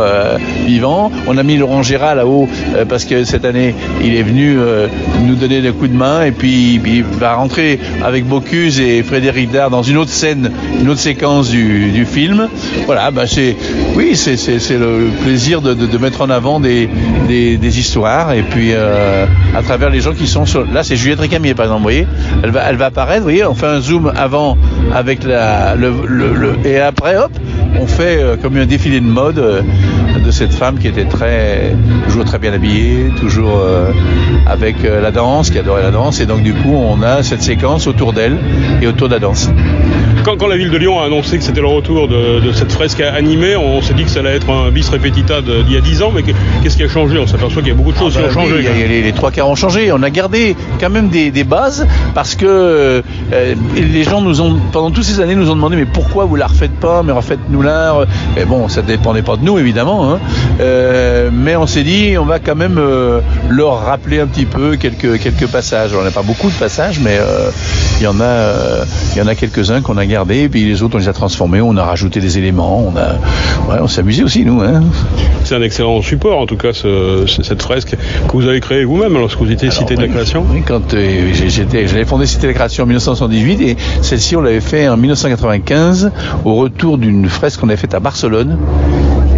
vivant. 0.65 1.11
On 1.27 1.37
a 1.37 1.43
mis 1.43 1.57
Laurent 1.57 1.83
Gérard 1.83 2.15
là-haut 2.15 2.47
parce 2.89 3.05
que 3.05 3.23
cette 3.23 3.45
année, 3.45 3.73
il 4.03 4.15
est 4.15 4.23
venu 4.23 4.57
nous 5.25 5.35
donner 5.35 5.61
des 5.61 5.71
coups 5.71 5.91
de 5.91 5.95
main 5.95 6.23
et 6.23 6.31
puis 6.31 6.75
il 6.85 7.03
va 7.03 7.35
rentrer 7.35 7.79
avec 8.03 8.25
Bocuse 8.25 8.79
Frédéric 9.03 9.51
Dard 9.51 9.69
dans 9.69 9.83
une 9.83 9.97
autre 9.97 10.11
scène, 10.11 10.51
une 10.79 10.89
autre 10.89 10.99
séquence 10.99 11.49
du, 11.49 12.05
film. 12.05 12.47
Voilà, 12.85 13.11
bah 13.11 13.23
c'est, 13.27 13.55
oui, 13.95 14.15
c'est, 14.15 14.35
le 14.77 15.09
plaisir 15.23 15.61
de, 15.61 15.97
mettre 15.97 16.21
en 16.21 16.29
avant 16.29 16.59
des, 16.59 16.89
histoires 17.61 18.33
et 18.33 18.43
puis 18.43 18.69
euh, 18.73 19.25
à 19.55 19.61
travers 19.63 19.89
les 19.89 20.01
gens 20.01 20.13
qui 20.13 20.27
sont 20.27 20.45
sur. 20.45 20.65
Là, 20.71 20.83
c'est 20.83 20.95
Juliette 20.95 21.19
Récamier, 21.19 21.53
par 21.53 21.65
exemple, 21.65 21.79
vous 21.79 21.83
voyez, 21.83 22.07
elle 22.43 22.51
va, 22.51 22.63
elle 22.69 22.77
va 22.77 22.85
apparaître, 22.85 23.19
vous 23.19 23.25
voyez, 23.25 23.45
on 23.45 23.55
fait 23.55 23.65
un 23.65 23.81
zoom 23.81 24.11
avant 24.15 24.57
avec 24.93 25.23
la, 25.23 25.75
le, 25.75 26.57
et 26.63 26.79
après, 26.79 27.17
hop, 27.17 27.31
on 27.79 27.87
fait 27.87 28.21
euh, 28.21 28.37
comme 28.37 28.57
un 28.57 28.65
défilé 28.65 28.99
de 28.99 29.05
mode 29.05 29.39
euh, 29.39 29.61
cette 30.35 30.53
femme 30.53 30.77
qui 30.77 30.87
était 30.87 31.05
très, 31.05 31.75
toujours 32.07 32.25
très 32.25 32.39
bien 32.39 32.53
habillée, 32.53 33.09
toujours 33.19 33.61
avec 34.45 34.77
la 34.83 35.11
danse, 35.11 35.49
qui 35.49 35.59
adorait 35.59 35.83
la 35.83 35.91
danse, 35.91 36.19
et 36.19 36.25
donc 36.25 36.43
du 36.43 36.53
coup, 36.53 36.75
on 36.75 37.01
a 37.01 37.23
cette 37.23 37.41
séquence 37.41 37.87
autour 37.87 38.13
d'elle 38.13 38.37
et 38.81 38.87
autour 38.87 39.07
de 39.07 39.13
la 39.13 39.19
danse. 39.19 39.49
Quand, 40.25 40.47
la 40.47 40.57
ville 40.57 40.71
de 40.71 40.77
Lyon 40.77 40.99
a 40.99 41.05
annoncé 41.05 41.37
que 41.37 41.43
c'était 41.43 41.61
le 41.61 41.67
retour 41.67 42.07
de, 42.07 42.51
cette 42.51 42.71
fresque 42.71 42.99
animée, 42.99 43.55
on 43.55 43.83
s'est 43.83 43.93
dit 43.93 44.05
que 44.05 44.09
ça 44.09 44.21
allait 44.21 44.37
être 44.37 44.49
un 44.49 44.71
bis 44.71 44.89
repetita 44.89 45.41
d'il 45.41 45.71
y 45.71 45.77
a 45.77 45.81
10 45.81 46.01
ans, 46.01 46.11
mais 46.13 46.23
qu'est-ce 46.23 46.77
qui 46.77 46.83
a 46.83 46.87
changé? 46.87 47.19
On 47.19 47.27
s'aperçoit 47.27 47.61
qu'il 47.61 47.71
y 47.71 47.75
a 47.75 47.77
beaucoup 47.77 47.91
de 47.91 47.97
choses 47.97 48.15
ah 48.17 48.21
qui 48.21 48.25
ont 48.25 48.41
bah 48.41 48.49
changé. 48.49 48.87
les, 49.03 49.11
trois 49.11 49.29
quarts 49.29 49.47
ont 49.47 49.55
changé. 49.55 49.91
On 49.91 50.01
a 50.01 50.09
gardé 50.09 50.55
quand 50.79 50.89
même 50.89 51.09
des, 51.09 51.43
bases 51.43 51.85
parce 52.15 52.33
que 52.33 52.47
euh, 52.47 53.01
les 53.75 54.03
gens 54.03 54.21
nous 54.21 54.41
ont, 54.41 54.57
pendant 54.71 54.89
toutes 54.89 55.03
ces 55.03 55.19
années, 55.19 55.35
nous 55.35 55.51
ont 55.51 55.55
demandé 55.55 55.75
mais 55.75 55.85
pourquoi 55.85 56.25
vous 56.25 56.35
la 56.35 56.47
refaites 56.47 56.75
pas 56.79 57.03
Mais 57.03 57.11
refaites-nous 57.11 57.61
la. 57.61 58.05
Et 58.35 58.45
bon, 58.45 58.67
ça 58.67 58.81
dépendait 58.81 59.21
pas 59.21 59.37
de 59.37 59.43
nous 59.43 59.59
évidemment, 59.59 60.11
hein. 60.11 60.19
Euh, 60.59 61.29
mais 61.33 61.55
on 61.55 61.67
s'est 61.67 61.83
dit 61.83 62.17
on 62.17 62.25
va 62.25 62.39
quand 62.39 62.55
même 62.55 62.77
euh, 62.77 63.21
leur 63.49 63.85
rappeler 63.85 64.19
un 64.19 64.27
petit 64.27 64.45
peu 64.45 64.75
quelques 64.77 65.19
quelques 65.19 65.47
passages. 65.47 65.91
On 65.99 66.03
n'a 66.03 66.11
pas 66.11 66.23
beaucoup 66.23 66.49
de 66.49 66.55
passages, 66.55 66.99
mais 66.99 67.17
il 67.99 68.03
y 68.03 68.07
en 68.07 68.19
a, 68.19 68.85
il 69.13 69.19
y 69.19 69.21
en 69.21 69.27
a 69.27 69.35
quelques-uns 69.35 69.81
qu'on 69.81 69.97
a 69.97 70.05
gardés, 70.05 70.43
et 70.43 70.49
puis 70.49 70.65
les 70.65 70.83
autres 70.83 70.95
on 70.95 70.99
les 70.99 71.09
a 71.09 71.13
transformés, 71.13 71.61
on 71.61 71.77
a 71.77 71.83
rajouté 71.83 72.19
des 72.19 72.37
éléments, 72.37 72.85
on 72.85 72.97
a, 72.97 73.13
ouais, 73.69 73.79
on 73.81 73.87
s'est 73.87 74.01
amusé 74.01 74.23
aussi 74.23 74.45
nous. 74.45 74.61
Hein. 74.61 74.83
C'est 75.43 75.55
un 75.55 75.61
excellent 75.61 76.01
support 76.01 76.39
en 76.39 76.45
tout 76.45 76.57
cas 76.57 76.73
cette 76.73 77.61
fresque 77.61 77.95
que 78.27 78.31
vous 78.31 78.47
avez 78.47 78.59
créée 78.59 78.83
vous-même 78.83 79.13
lorsque 79.13 79.37
vous 79.39 79.51
étiez 79.51 79.71
Cité 79.71 79.95
de 79.95 80.01
la 80.01 80.07
Création. 80.07 80.45
Oui, 80.49 80.63
quand 80.65 80.93
euh, 80.93 81.31
j'étais, 81.33 81.87
j'avais 81.87 82.05
fondé 82.05 82.25
Cité 82.25 82.43
de 82.43 82.47
la 82.47 82.53
Création 82.53 82.83
en 82.83 82.87
1978 82.87 83.61
et 83.61 83.77
celle-ci 84.01 84.35
on 84.35 84.41
l'avait 84.41 84.61
fait 84.61 84.87
en 84.87 84.97
1995 84.97 86.11
au 86.43 86.55
retour 86.55 86.97
d'une 86.97 87.27
fresque 87.27 87.59
qu'on 87.59 87.69
avait 87.69 87.77
faite 87.77 87.93
à 87.93 87.99
Barcelone 87.99 88.57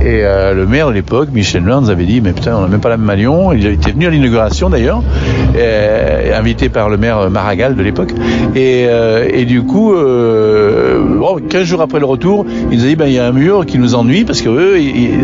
Et 0.02 0.24
euh, 0.24 0.54
le 0.54 0.66
maire 0.66 0.88
de 0.88 0.94
l'époque, 0.94 1.30
Michel 1.34 1.64
nous 1.64 1.90
avait 1.90 2.06
dit, 2.06 2.22
mais 2.22 2.34
putain, 2.34 2.56
on 2.56 2.62
n'a 2.62 2.68
même 2.68 2.80
pas 2.80 2.90
la 2.90 2.98
même 2.98 3.10
à 3.10 3.16
Lyon. 3.16 3.52
Il 3.52 3.66
était 3.66 3.92
venu 3.92 4.06
à 4.06 4.10
l'inauguration 4.10 4.70
d'ailleurs, 4.70 5.02
euh, 5.56 6.38
invité 6.38 6.70
par 6.70 6.90
le 6.90 6.98
maire 6.98 7.30
Maragall 7.30 7.76
de 7.76 7.82
l'époque. 7.82 8.14
Et, 8.56 8.86
euh, 8.88 9.46
du 9.46 9.64
coup, 9.64 9.94
bon, 9.94 11.40
15 11.50 11.64
jours 11.64 11.82
après 11.82 12.00
le 12.00 12.06
retour, 12.06 12.46
il 12.72 12.78
nous 12.78 12.84
a 12.84 12.88
dit, 12.88 12.96
ben, 12.96 13.08
il 13.08 13.14
y 13.14 13.20
a 13.20 13.26
un 13.26 13.32
mur 13.32 13.66
qui 13.66 13.80
nous 13.80 13.96
ennuie 13.96 14.24
parce 14.24 14.42
que 14.42 14.50
eux, 14.50 14.78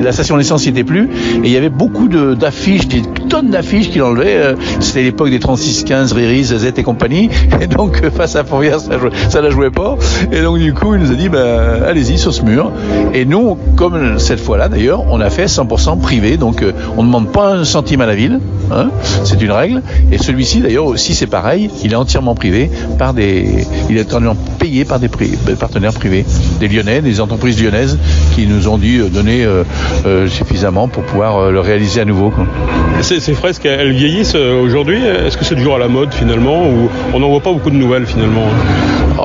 la 0.03 0.11
station 0.11 0.37
d'essence 0.37 0.63
n'y 0.63 0.69
était 0.69 0.83
plus. 0.83 1.09
Et 1.43 1.47
il 1.47 1.51
y 1.51 1.57
avait 1.57 1.69
beaucoup 1.69 2.07
d'affiches, 2.07 2.87
tonnes 3.33 3.49
d'affiches 3.49 3.89
qu'il 3.89 4.03
enlevait. 4.03 4.35
Euh, 4.35 4.53
c'était 4.79 5.01
l'époque 5.01 5.31
des 5.31 5.39
3615, 5.39 6.13
Riri, 6.13 6.47
et 6.77 6.83
compagnie. 6.83 7.31
Et 7.61 7.65
donc, 7.65 8.07
face 8.11 8.35
à 8.35 8.43
Fourvière, 8.43 8.79
ça, 8.79 8.91
ça 9.29 9.41
la 9.41 9.49
jouait 9.49 9.71
pas. 9.71 9.95
Et 10.31 10.43
donc, 10.43 10.59
du 10.59 10.71
coup, 10.75 10.93
il 10.93 11.01
nous 11.01 11.11
a 11.11 11.15
dit, 11.15 11.29
ben, 11.29 11.81
allez-y 11.83 12.19
sur 12.19 12.31
ce 12.31 12.43
mur. 12.43 12.71
Et 13.15 13.25
nous, 13.25 13.57
comme 13.75 14.19
cette 14.19 14.39
fois-là 14.39 14.69
d'ailleurs, 14.69 15.05
on 15.09 15.19
a 15.19 15.31
fait 15.31 15.45
100% 15.45 15.99
privé. 15.99 16.37
Donc, 16.37 16.61
euh, 16.61 16.73
on 16.95 17.01
ne 17.01 17.07
demande 17.07 17.31
pas 17.31 17.55
un 17.55 17.63
centime 17.63 18.01
à 18.01 18.05
la 18.05 18.13
ville. 18.13 18.39
Hein, 18.71 18.89
c'est 19.23 19.41
une 19.41 19.51
règle. 19.51 19.81
Et 20.11 20.19
celui-ci, 20.19 20.61
d'ailleurs, 20.61 20.85
aussi, 20.85 21.15
c'est 21.15 21.25
pareil. 21.25 21.71
Il 21.83 21.91
est 21.91 21.95
entièrement 21.95 22.35
privé 22.35 22.69
par 22.99 23.15
des, 23.15 23.65
il 23.89 23.97
est 23.97 24.13
entièrement 24.13 24.35
payé 24.59 24.85
par 24.85 24.99
des, 24.99 25.09
partenaires 25.59 25.93
privés, 25.93 26.23
des 26.59 26.67
Lyonnais, 26.67 27.01
des 27.01 27.19
entreprises 27.19 27.61
lyonnaises 27.61 27.97
qui 28.35 28.45
nous 28.45 28.67
ont 28.67 28.79
euh, 28.83 29.09
donner 29.09 29.43
euh, 29.43 30.27
suffisamment 30.27 30.87
pour 30.87 31.01
pouvoir 31.01 31.49
le 31.49 31.59
réaliser 31.59 32.01
à 32.01 32.05
nouveau. 32.05 32.31
Ces, 33.23 33.33
fresques, 33.33 33.65
elles 33.65 33.93
vieillissent 33.93 34.35
aujourd'hui. 34.35 35.01
Est-ce 35.05 35.37
que 35.37 35.45
c'est 35.45 35.55
toujours 35.55 35.75
à 35.75 35.79
la 35.79 35.87
mode 35.87 36.13
finalement 36.13 36.67
ou 36.67 36.89
on 37.13 37.19
n'en 37.19 37.29
voit 37.29 37.39
pas 37.39 37.53
beaucoup 37.53 37.69
de 37.69 37.75
nouvelles 37.75 38.05
finalement? 38.05 38.47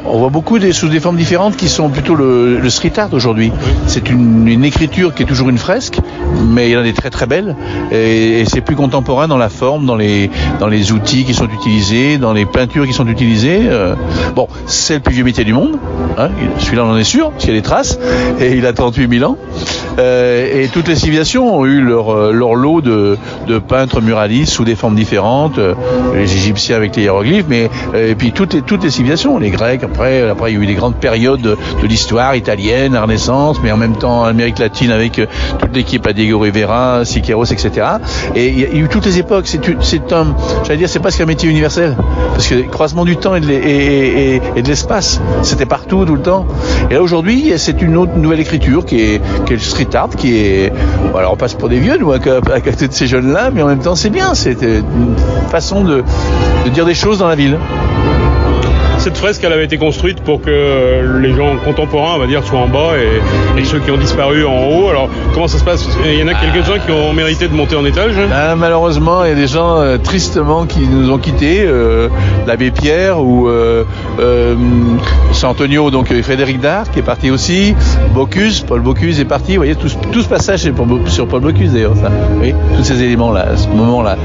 On 0.04 0.18
voit 0.18 0.28
beaucoup 0.28 0.58
des, 0.58 0.72
sous 0.72 0.88
des 0.88 1.00
formes 1.00 1.16
différentes 1.16 1.56
qui 1.56 1.68
sont 1.68 1.88
plutôt 1.88 2.14
le, 2.14 2.58
le 2.58 2.70
street 2.70 2.92
art 2.96 3.12
aujourd'hui. 3.12 3.52
C'est 3.86 4.08
une, 4.08 4.46
une, 4.46 4.64
écriture 4.64 5.14
qui 5.14 5.22
est 5.22 5.26
toujours 5.26 5.48
une 5.48 5.58
fresque, 5.58 5.98
mais 6.46 6.68
il 6.68 6.72
y 6.72 6.76
en 6.76 6.80
a 6.80 6.84
des 6.84 6.92
très 6.92 7.10
très 7.10 7.26
belles. 7.26 7.56
Et, 7.90 8.40
et 8.40 8.44
c'est 8.44 8.60
plus 8.60 8.76
contemporain 8.76 9.28
dans 9.28 9.36
la 9.36 9.48
forme, 9.48 9.86
dans 9.86 9.96
les, 9.96 10.30
dans 10.60 10.68
les 10.68 10.92
outils 10.92 11.24
qui 11.24 11.34
sont 11.34 11.48
utilisés, 11.48 12.18
dans 12.18 12.32
les 12.32 12.46
peintures 12.46 12.86
qui 12.86 12.92
sont 12.92 13.08
utilisées. 13.08 13.62
Euh, 13.64 13.94
bon, 14.36 14.46
c'est 14.66 14.94
le 14.94 15.00
plus 15.00 15.14
vieux 15.14 15.24
métier 15.24 15.44
du 15.44 15.52
monde. 15.52 15.78
Hein, 16.16 16.28
Celui-là, 16.58 16.84
on 16.84 16.90
en 16.90 16.96
est 16.96 17.04
sûr, 17.04 17.30
parce 17.30 17.44
qu'il 17.44 17.54
y 17.54 17.56
a 17.56 17.60
des 17.60 17.66
traces. 17.66 17.98
Et 18.40 18.52
il 18.52 18.66
a 18.66 18.72
38 18.72 19.18
000 19.18 19.30
ans. 19.30 19.36
Euh, 19.98 20.62
et 20.62 20.68
toutes 20.68 20.86
les 20.86 20.94
civilisations 20.94 21.58
ont 21.58 21.66
eu 21.66 21.80
leur, 21.80 22.10
euh, 22.10 22.32
leur 22.32 22.54
lot 22.54 22.80
de, 22.80 23.18
de 23.48 23.58
peintres 23.88 24.02
muralistes 24.02 24.52
sous 24.52 24.64
des 24.64 24.76
formes 24.76 24.94
différentes. 24.94 25.58
Euh, 25.58 25.74
les 26.14 26.34
Égyptiens 26.34 26.76
avec 26.76 26.96
les 26.96 27.04
hiéroglyphes, 27.04 27.46
mais 27.48 27.70
et 27.94 28.14
puis 28.14 28.32
toutes 28.32 28.54
les, 28.54 28.62
toutes 28.62 28.82
les 28.84 28.90
civilisations, 28.90 29.38
les 29.38 29.50
Grecs. 29.50 29.82
Après, 29.82 30.28
après, 30.28 30.52
il 30.52 30.58
y 30.58 30.60
a 30.60 30.62
eu 30.62 30.66
des 30.66 30.74
grandes 30.74 30.96
périodes 30.96 31.40
de, 31.40 31.56
de 31.82 31.86
l'histoire 31.86 32.36
italienne, 32.36 32.92
la 32.92 33.02
Renaissance, 33.02 33.58
mais 33.62 33.72
en 33.72 33.76
même 33.76 33.96
temps 33.96 34.24
Amérique 34.24 34.58
latine 34.58 34.90
avec 34.90 35.20
toute 35.58 35.74
l'équipe 35.74 36.06
à 36.06 36.12
Diego 36.12 36.38
Rivera, 36.38 37.04
Siqueiros, 37.04 37.44
etc. 37.44 37.86
Et 38.34 38.48
il 38.48 38.60
y 38.60 38.64
a 38.64 38.74
eu 38.74 38.88
toutes 38.88 39.06
les 39.06 39.18
époques. 39.18 39.46
C'est, 39.46 39.60
c'est 39.82 40.12
un, 40.12 40.34
j'allais 40.64 40.78
dire, 40.78 40.88
c'est 40.88 40.98
presque 41.00 41.20
un 41.20 41.26
métier 41.26 41.48
universel, 41.48 41.96
parce 42.32 42.46
que 42.46 42.54
le 42.56 42.62
croisement 42.64 43.04
du 43.04 43.16
temps 43.16 43.34
et 43.34 43.40
de, 43.40 43.50
et, 43.50 44.34
et, 44.36 44.42
et 44.56 44.62
de 44.62 44.68
l'espace, 44.68 45.20
c'était 45.42 45.66
partout, 45.66 46.04
tout 46.04 46.14
le 46.14 46.22
temps. 46.22 46.46
Et 46.90 46.94
là 46.94 47.02
aujourd'hui, 47.02 47.52
c'est 47.56 47.80
une 47.80 47.96
autre 47.96 48.16
nouvelle 48.16 48.40
écriture 48.40 48.84
qui 48.84 49.00
est, 49.00 49.22
qui 49.46 49.52
est 49.52 49.56
le 49.56 49.62
street 49.62 49.94
art, 49.94 50.10
qui 50.10 50.36
est, 50.36 50.72
voilà, 51.12 51.32
on 51.32 51.36
passe 51.36 51.54
pour 51.54 51.68
des 51.68 51.78
vieux 51.78 51.96
nous 51.98 52.12
à 52.12 52.18
côté 52.18 52.88
de 52.88 52.92
ces 52.92 53.06
jeunes-là, 53.06 53.50
mais 53.52 53.62
en 53.62 53.66
même 53.66 53.77
c'est 53.94 54.10
bien, 54.10 54.34
c'est 54.34 54.62
une 54.62 55.14
façon 55.50 55.84
de 55.84 56.04
dire 56.72 56.84
des 56.84 56.94
choses 56.94 57.18
dans 57.18 57.28
la 57.28 57.34
ville 57.34 57.58
cette 59.08 59.16
fresque, 59.16 59.42
elle 59.42 59.54
avait 59.54 59.64
été 59.64 59.78
construite 59.78 60.20
pour 60.20 60.42
que 60.42 61.18
les 61.22 61.34
gens 61.34 61.56
contemporains, 61.64 62.16
on 62.16 62.18
va 62.18 62.26
dire, 62.26 62.44
soient 62.44 62.58
en 62.58 62.68
bas 62.68 62.92
et, 62.98 63.58
et 63.58 63.64
ceux 63.64 63.78
qui 63.78 63.90
ont 63.90 63.96
disparu 63.96 64.44
en 64.44 64.66
haut. 64.68 64.90
Alors, 64.90 65.08
comment 65.32 65.48
ça 65.48 65.56
se 65.56 65.64
passe? 65.64 65.88
Il 66.04 66.18
y 66.18 66.22
en 66.22 66.28
a 66.28 66.34
quelques-uns 66.34 66.78
qui 66.78 66.92
ont 66.92 67.14
mérité 67.14 67.48
de 67.48 67.54
monter 67.54 67.74
en 67.74 67.86
étage 67.86 68.16
ben, 68.16 68.54
Malheureusement, 68.56 69.24
il 69.24 69.30
y 69.30 69.32
a 69.32 69.34
des 69.34 69.46
gens 69.46 69.78
euh, 69.78 69.96
tristement 69.96 70.66
qui 70.66 70.80
nous 70.80 71.10
ont 71.10 71.16
quittés. 71.16 71.62
Euh, 71.64 72.08
L'abbé 72.46 72.70
Pierre 72.70 73.22
ou 73.22 73.48
euh, 73.48 73.84
euh, 74.20 74.54
Antonio, 75.42 75.90
donc 75.90 76.12
Frédéric 76.20 76.60
Dard, 76.60 76.90
qui 76.90 76.98
est 76.98 77.02
parti 77.02 77.30
aussi. 77.30 77.74
Bocuse, 78.12 78.60
Paul 78.60 78.82
Bocuse 78.82 79.20
est 79.20 79.24
parti. 79.24 79.52
Vous 79.52 79.60
voyez, 79.60 79.74
tout, 79.74 79.88
tout 80.12 80.20
ce 80.20 80.28
passage 80.28 80.60
c'est 80.60 80.74
sur 81.06 81.26
Paul 81.26 81.40
Bocuse 81.40 81.72
d'ailleurs, 81.72 81.96
ça. 81.96 82.10
Oui, 82.42 82.54
tous 82.76 82.84
ces 82.84 83.02
éléments-là, 83.02 83.46
à 83.54 83.56
ce 83.56 83.68
moment-là. 83.68 84.18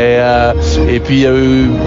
Et, 0.00 0.94
et, 0.94 1.00
puis, 1.00 1.26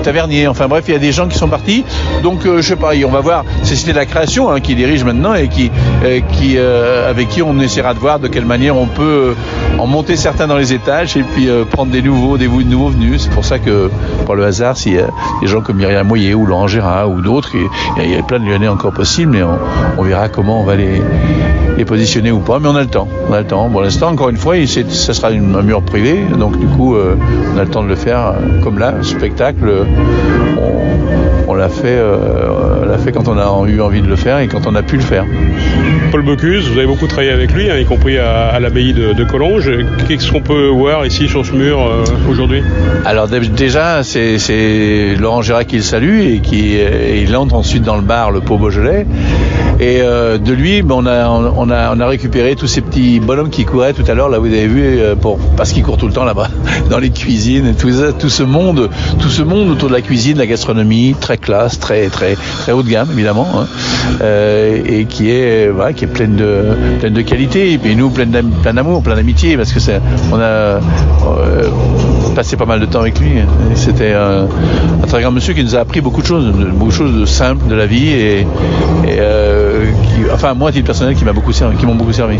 Tavernier. 0.03 0.47
Enfin 0.47 0.67
bref, 0.67 0.85
il 0.87 0.93
y 0.93 0.97
a 0.97 0.99
des 0.99 1.11
gens 1.11 1.27
qui 1.27 1.37
sont 1.37 1.47
partis 1.47 1.78
donc 2.23 2.45
euh, 2.45 2.61
je 2.61 2.67
sais 2.67 2.75
pas, 2.75 2.91
on 3.05 3.09
va 3.09 3.21
voir. 3.21 3.45
C'est 3.63 3.75
Cité 3.75 3.91
de 3.91 3.97
la 3.97 4.05
Création 4.05 4.49
hein, 4.49 4.59
qui 4.59 4.75
dirige 4.75 5.03
maintenant 5.03 5.33
et 5.33 5.47
qui, 5.47 5.71
euh, 6.03 6.19
euh, 6.55 7.09
avec 7.09 7.29
qui 7.29 7.41
on 7.41 7.59
essaiera 7.59 7.93
de 7.93 7.99
voir 7.99 8.19
de 8.19 8.27
quelle 8.27 8.45
manière 8.45 8.77
on 8.77 8.87
peut 8.87 9.35
en 9.77 9.87
monter 9.87 10.15
certains 10.15 10.47
dans 10.47 10.57
les 10.57 10.73
étages 10.73 11.15
et 11.15 11.23
puis 11.23 11.47
prendre 11.71 11.91
des 11.91 12.01
nouveaux, 12.01 12.37
des 12.37 12.47
nouveaux 12.47 12.89
venus. 12.89 13.23
C'est 13.23 13.31
pour 13.31 13.45
ça 13.45 13.59
que 13.59 13.89
par 14.25 14.35
le 14.35 14.45
hasard, 14.45 14.75
a 14.75 15.41
des 15.41 15.47
gens 15.47 15.61
comme 15.61 15.77
Myriam 15.77 16.07
Moyer 16.07 16.33
ou 16.33 16.45
Laurent 16.45 16.67
Gérard 16.67 17.09
ou 17.09 17.21
d'autres, 17.21 17.51
il 17.97 18.11
y, 18.11 18.15
a 18.15 18.23
plein 18.23 18.39
de 18.39 18.45
Lyonnais 18.45 18.67
encore 18.67 18.93
possibles, 18.93 19.31
mais 19.31 19.43
on, 19.97 20.03
verra 20.03 20.29
comment 20.29 20.61
on 20.61 20.63
va 20.63 20.75
les, 20.75 21.01
positionner 21.85 22.31
ou 22.31 22.39
pas. 22.39 22.59
Mais 22.59 22.67
on 22.67 22.75
a 22.75 22.81
le 22.81 22.87
temps. 22.87 23.07
On 23.29 23.33
a 23.33 23.39
le 23.39 23.47
temps. 23.47 23.69
Pour 23.69 23.81
l'instant, 23.81 24.09
encore 24.09 24.29
une 24.29 24.37
fois, 24.37 24.55
ça 24.65 25.13
sera 25.13 25.29
un 25.29 25.61
mur 25.61 25.81
privé, 25.81 26.19
donc 26.37 26.57
du 26.59 26.67
coup, 26.67 26.95
on 26.95 27.57
a 27.57 27.63
le 27.63 27.69
temps 27.69 27.83
de 27.83 27.87
le 27.87 27.95
faire 27.95 28.33
comme 28.63 28.79
là, 28.79 28.95
spectacle. 29.01 29.85
On, 30.59 31.51
on 31.51 31.53
l'a 31.55 31.69
fait, 31.69 31.97
euh, 31.97 32.85
l'a 32.85 32.97
fait 32.97 33.11
quand 33.11 33.27
on 33.27 33.37
a 33.37 33.67
eu 33.67 33.81
envie 33.81 34.01
de 34.01 34.07
le 34.07 34.15
faire 34.15 34.39
et 34.39 34.47
quand 34.47 34.67
on 34.67 34.75
a 34.75 34.83
pu 34.83 34.97
le 34.97 35.01
faire. 35.01 35.25
Paul 36.11 36.23
Bocuse, 36.23 36.67
vous 36.69 36.77
avez 36.77 36.87
beaucoup 36.87 37.07
travaillé 37.07 37.31
avec 37.31 37.53
lui, 37.53 37.69
hein, 37.69 37.77
y 37.77 37.85
compris 37.85 38.17
à, 38.17 38.47
à 38.47 38.59
l'abbaye 38.59 38.93
de, 38.93 39.13
de, 39.13 39.23
Collonges. 39.23 39.71
Qu'est-ce 40.07 40.31
qu'on 40.31 40.41
peut 40.41 40.67
voir 40.67 41.05
ici 41.05 41.27
sur 41.27 41.45
ce 41.45 41.53
mur 41.53 41.79
euh, 41.79 42.03
aujourd'hui? 42.29 42.63
Alors 43.05 43.27
déjà, 43.27 44.03
c'est 44.03 45.15
Laurent 45.19 45.41
Gérard 45.41 45.65
qui 45.65 45.77
le 45.77 45.81
salue 45.81 46.21
et 46.21 46.39
qui 46.39 46.75
et 46.75 47.21
il 47.21 47.35
entre 47.35 47.55
ensuite 47.55 47.83
dans 47.83 47.95
le 47.95 48.01
bar 48.01 48.31
Le 48.31 48.41
Pot 48.41 48.57
Beaujolais. 48.57 49.05
Et 49.79 50.01
euh, 50.01 50.37
de 50.37 50.51
lui, 50.51 50.81
ben, 50.81 50.95
on, 50.95 51.05
a, 51.05 51.29
on, 51.29 51.69
a, 51.69 51.95
on 51.95 51.99
a 52.01 52.07
récupéré 52.07 52.57
tous 52.57 52.67
ces 52.67 52.81
petits 52.81 53.21
bonhommes 53.21 53.49
qui 53.49 53.63
couraient 53.63 53.93
tout 53.93 54.03
à 54.09 54.13
l'heure, 54.13 54.27
là 54.27 54.37
vous 54.37 54.47
avez 54.47 54.67
vu, 54.67 54.83
euh, 54.83 55.15
pour, 55.15 55.39
parce 55.55 55.71
qu'ils 55.71 55.83
courent 55.83 55.97
tout 55.97 56.07
le 56.07 56.11
temps 56.11 56.25
là-bas, 56.25 56.49
dans 56.89 56.99
les 56.99 57.11
cuisines, 57.11 57.65
et 57.67 57.73
tout, 57.75 58.29
ce 58.29 58.43
monde, 58.43 58.89
tout 59.21 59.29
ce 59.29 59.41
monde 59.41 59.69
autour 59.69 59.87
de 59.87 59.93
la 59.93 60.01
cuisine, 60.01 60.37
la 60.37 60.47
gastronomie, 60.49 61.15
très 61.19 61.37
classe, 61.37 61.79
très 61.79 62.07
très 62.07 62.35
très 62.35 62.71
haut 62.71 62.83
de 62.83 62.89
gamme 62.89 63.09
évidemment, 63.11 63.47
hein, 63.55 63.67
euh, 64.21 64.81
et 64.85 65.05
qui 65.05 65.31
est 65.31 65.69
voilà, 65.69 65.93
qui 65.93 66.05
est 66.05 66.07
pleine 66.07 66.35
de 66.35 66.75
pleine 66.99 67.13
de 67.13 67.21
qualité, 67.21 67.73
et 67.73 67.77
puis 67.77 67.95
nous 67.95 68.09
plein 68.09 68.25
d'amour, 68.25 69.01
plein 69.01 69.15
d'amitié, 69.15 69.55
parce 69.55 69.71
que 69.71 69.79
on 70.31 70.39
a 70.39 70.41
euh, 70.43 70.79
passé 72.35 72.57
pas 72.57 72.65
mal 72.65 72.79
de 72.79 72.85
temps 72.85 73.01
avec 73.01 73.19
lui. 73.19 73.31
C'était 73.75 74.13
un, 74.13 74.47
très 75.07 75.21
grand 75.21 75.31
monsieur 75.31 75.53
qui 75.53 75.63
nous 75.63 75.75
a 75.75 75.79
appris 75.79 76.01
beaucoup 76.01 76.21
de 76.21 76.27
choses, 76.27 76.51
beaucoup 76.73 76.91
de 76.91 76.95
choses 76.95 77.29
simples 77.29 77.67
de 77.67 77.75
la 77.75 77.85
vie 77.85 78.09
et, 78.09 78.47
euh, 79.07 79.68
qui, 79.81 80.31
enfin 80.31 80.53
moi 80.53 80.69
à 80.69 80.71
titre 80.71 80.85
personnel 80.85 81.15
qui 81.15 81.25
m'a 81.25 81.33
beaucoup 81.33 81.51
servi, 81.51 81.77
qui 81.77 81.85
m'ont 81.85 81.95
beaucoup 81.95 82.13
servi. 82.13 82.37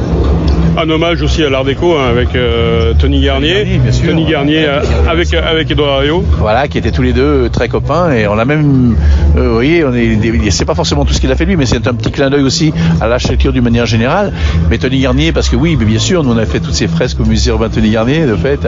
Un 0.78 0.90
hommage 0.90 1.22
aussi 1.22 1.44
à 1.44 1.50
l'art 1.50 1.66
déco 1.66 1.98
hein, 1.98 2.08
avec 2.10 2.36
euh, 2.36 2.94
Tony 2.98 3.22
Garnier, 3.22 3.54
Tony 3.54 3.72
Garnier, 3.78 3.92
sûr, 3.92 4.10
Tony 4.10 4.26
Garnier 4.26 4.66
euh, 4.66 4.82
avec 5.10 5.34
avec 5.34 5.72
Edouard 5.72 5.98
Ario. 5.98 6.24
Voilà, 6.38 6.68
qui 6.68 6.78
étaient 6.78 6.92
tous 6.92 7.02
les 7.02 7.14
deux 7.14 7.50
très 7.50 7.68
copains 7.68 8.12
et 8.12 8.28
on 8.28 8.38
a 8.38 8.46
même, 8.46 8.96
euh, 9.38 9.48
vous 9.48 9.54
voyez, 9.54 9.84
on 9.84 9.94
est, 9.94 10.50
c'est 10.52 10.66
pas 10.66 10.76
forcément 10.76 11.06
tout 11.06 11.14
ce 11.14 11.20
qu'il 11.20 11.32
a 11.32 11.36
fait 11.36 11.46
lui, 11.46 11.58
mais 11.58 11.66
c'est 11.66 11.88
un 11.88 11.94
petit 11.94 12.12
clin 12.12 12.30
d'œil 12.30 12.44
aussi 12.44 12.74
à 13.02 13.08
l'architecture 13.08 13.52
d'une 13.52 13.64
manière 13.64 13.86
générale. 13.86 14.34
Mais 14.70 14.78
Tony 14.78 15.00
Garnier, 15.00 15.32
parce 15.32 15.50
que 15.50 15.56
oui, 15.56 15.76
mais 15.78 15.86
bien 15.86 16.00
sûr, 16.00 16.24
nous 16.24 16.32
on 16.32 16.38
a 16.38 16.46
fait 16.46 16.60
toutes 16.60 16.76
ces 16.76 16.88
fresques 16.88 17.20
au 17.20 17.26
musée 17.26 17.50
urbain 17.50 17.70
Tony 17.70 17.92
Garnier 17.92 18.26
de 18.26 18.36
fait. 18.36 18.68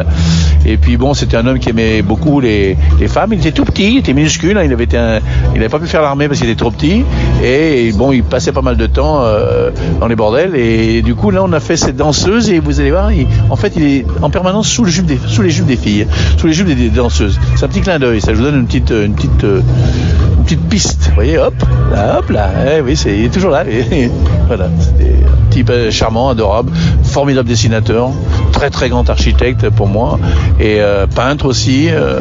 Et 0.65 0.77
puis 0.77 0.97
bon, 0.97 1.13
c'était 1.13 1.37
un 1.37 1.47
homme 1.47 1.59
qui 1.59 1.69
aimait 1.69 2.01
beaucoup 2.01 2.39
les, 2.39 2.77
les 2.99 3.07
femmes. 3.07 3.33
Il 3.33 3.39
était 3.39 3.51
tout 3.51 3.65
petit, 3.65 3.93
il 3.93 3.97
était 3.99 4.13
minuscule, 4.13 4.57
hein, 4.57 4.63
il 4.63 4.73
avait 4.73 4.83
été 4.83 4.97
un, 4.97 5.19
il 5.53 5.59
n'avait 5.59 5.69
pas 5.69 5.79
pu 5.79 5.87
faire 5.87 6.01
l'armée 6.01 6.27
parce 6.27 6.39
qu'il 6.39 6.49
était 6.49 6.59
trop 6.59 6.71
petit. 6.71 7.03
Et 7.43 7.91
bon, 7.93 8.11
il 8.11 8.23
passait 8.23 8.51
pas 8.51 8.60
mal 8.61 8.77
de 8.77 8.87
temps 8.87 9.21
euh, 9.21 9.71
dans 9.99 10.07
les 10.07 10.15
bordels. 10.15 10.55
Et 10.55 11.01
du 11.01 11.15
coup, 11.15 11.31
là, 11.31 11.41
on 11.43 11.51
a 11.53 11.59
fait 11.59 11.77
cette 11.77 11.95
danseuse 11.95 12.49
et 12.49 12.59
vous 12.59 12.79
allez 12.79 12.91
voir, 12.91 13.11
il, 13.11 13.27
en 13.49 13.55
fait, 13.55 13.73
il 13.75 13.83
est 13.83 14.05
en 14.21 14.29
permanence 14.29 14.67
sous, 14.67 14.83
le 14.83 14.91
des, 15.01 15.19
sous 15.27 15.41
les 15.41 15.49
jupes 15.49 15.65
des 15.65 15.77
filles, 15.77 16.07
sous 16.37 16.47
les 16.47 16.53
jupes 16.53 16.67
des, 16.67 16.89
danseuses. 16.89 17.39
C'est 17.55 17.65
un 17.65 17.67
petit 17.67 17.81
clin 17.81 17.99
d'œil, 17.99 18.21
ça 18.21 18.33
vous 18.33 18.43
donne 18.43 18.55
une 18.55 18.65
petite, 18.65 18.91
une 18.91 19.13
petite, 19.13 20.61
piste. 20.69 21.07
Vous 21.09 21.15
voyez, 21.15 21.37
hop, 21.37 21.53
là, 21.91 22.19
hop, 22.19 22.29
là. 22.29 22.49
Eh, 22.77 22.81
oui, 22.81 22.97
c'est, 22.97 23.29
toujours 23.31 23.51
là. 23.51 23.63
Et, 23.67 24.09
voilà, 24.47 24.67
c'était 24.79 25.15
un 25.25 25.49
type 25.49 25.71
charmant, 25.89 26.29
adorable, 26.29 26.71
formidable 27.03 27.47
dessinateur, 27.47 28.09
très 28.51 28.69
très 28.69 28.89
grand 28.89 29.09
architecte 29.09 29.69
pour 29.69 29.87
moi, 29.87 30.19
et 30.59 30.81
euh, 30.81 31.07
peintre 31.07 31.45
aussi, 31.45 31.87
euh, 31.89 32.19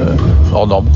hors 0.52 0.66
norme. 0.66 0.86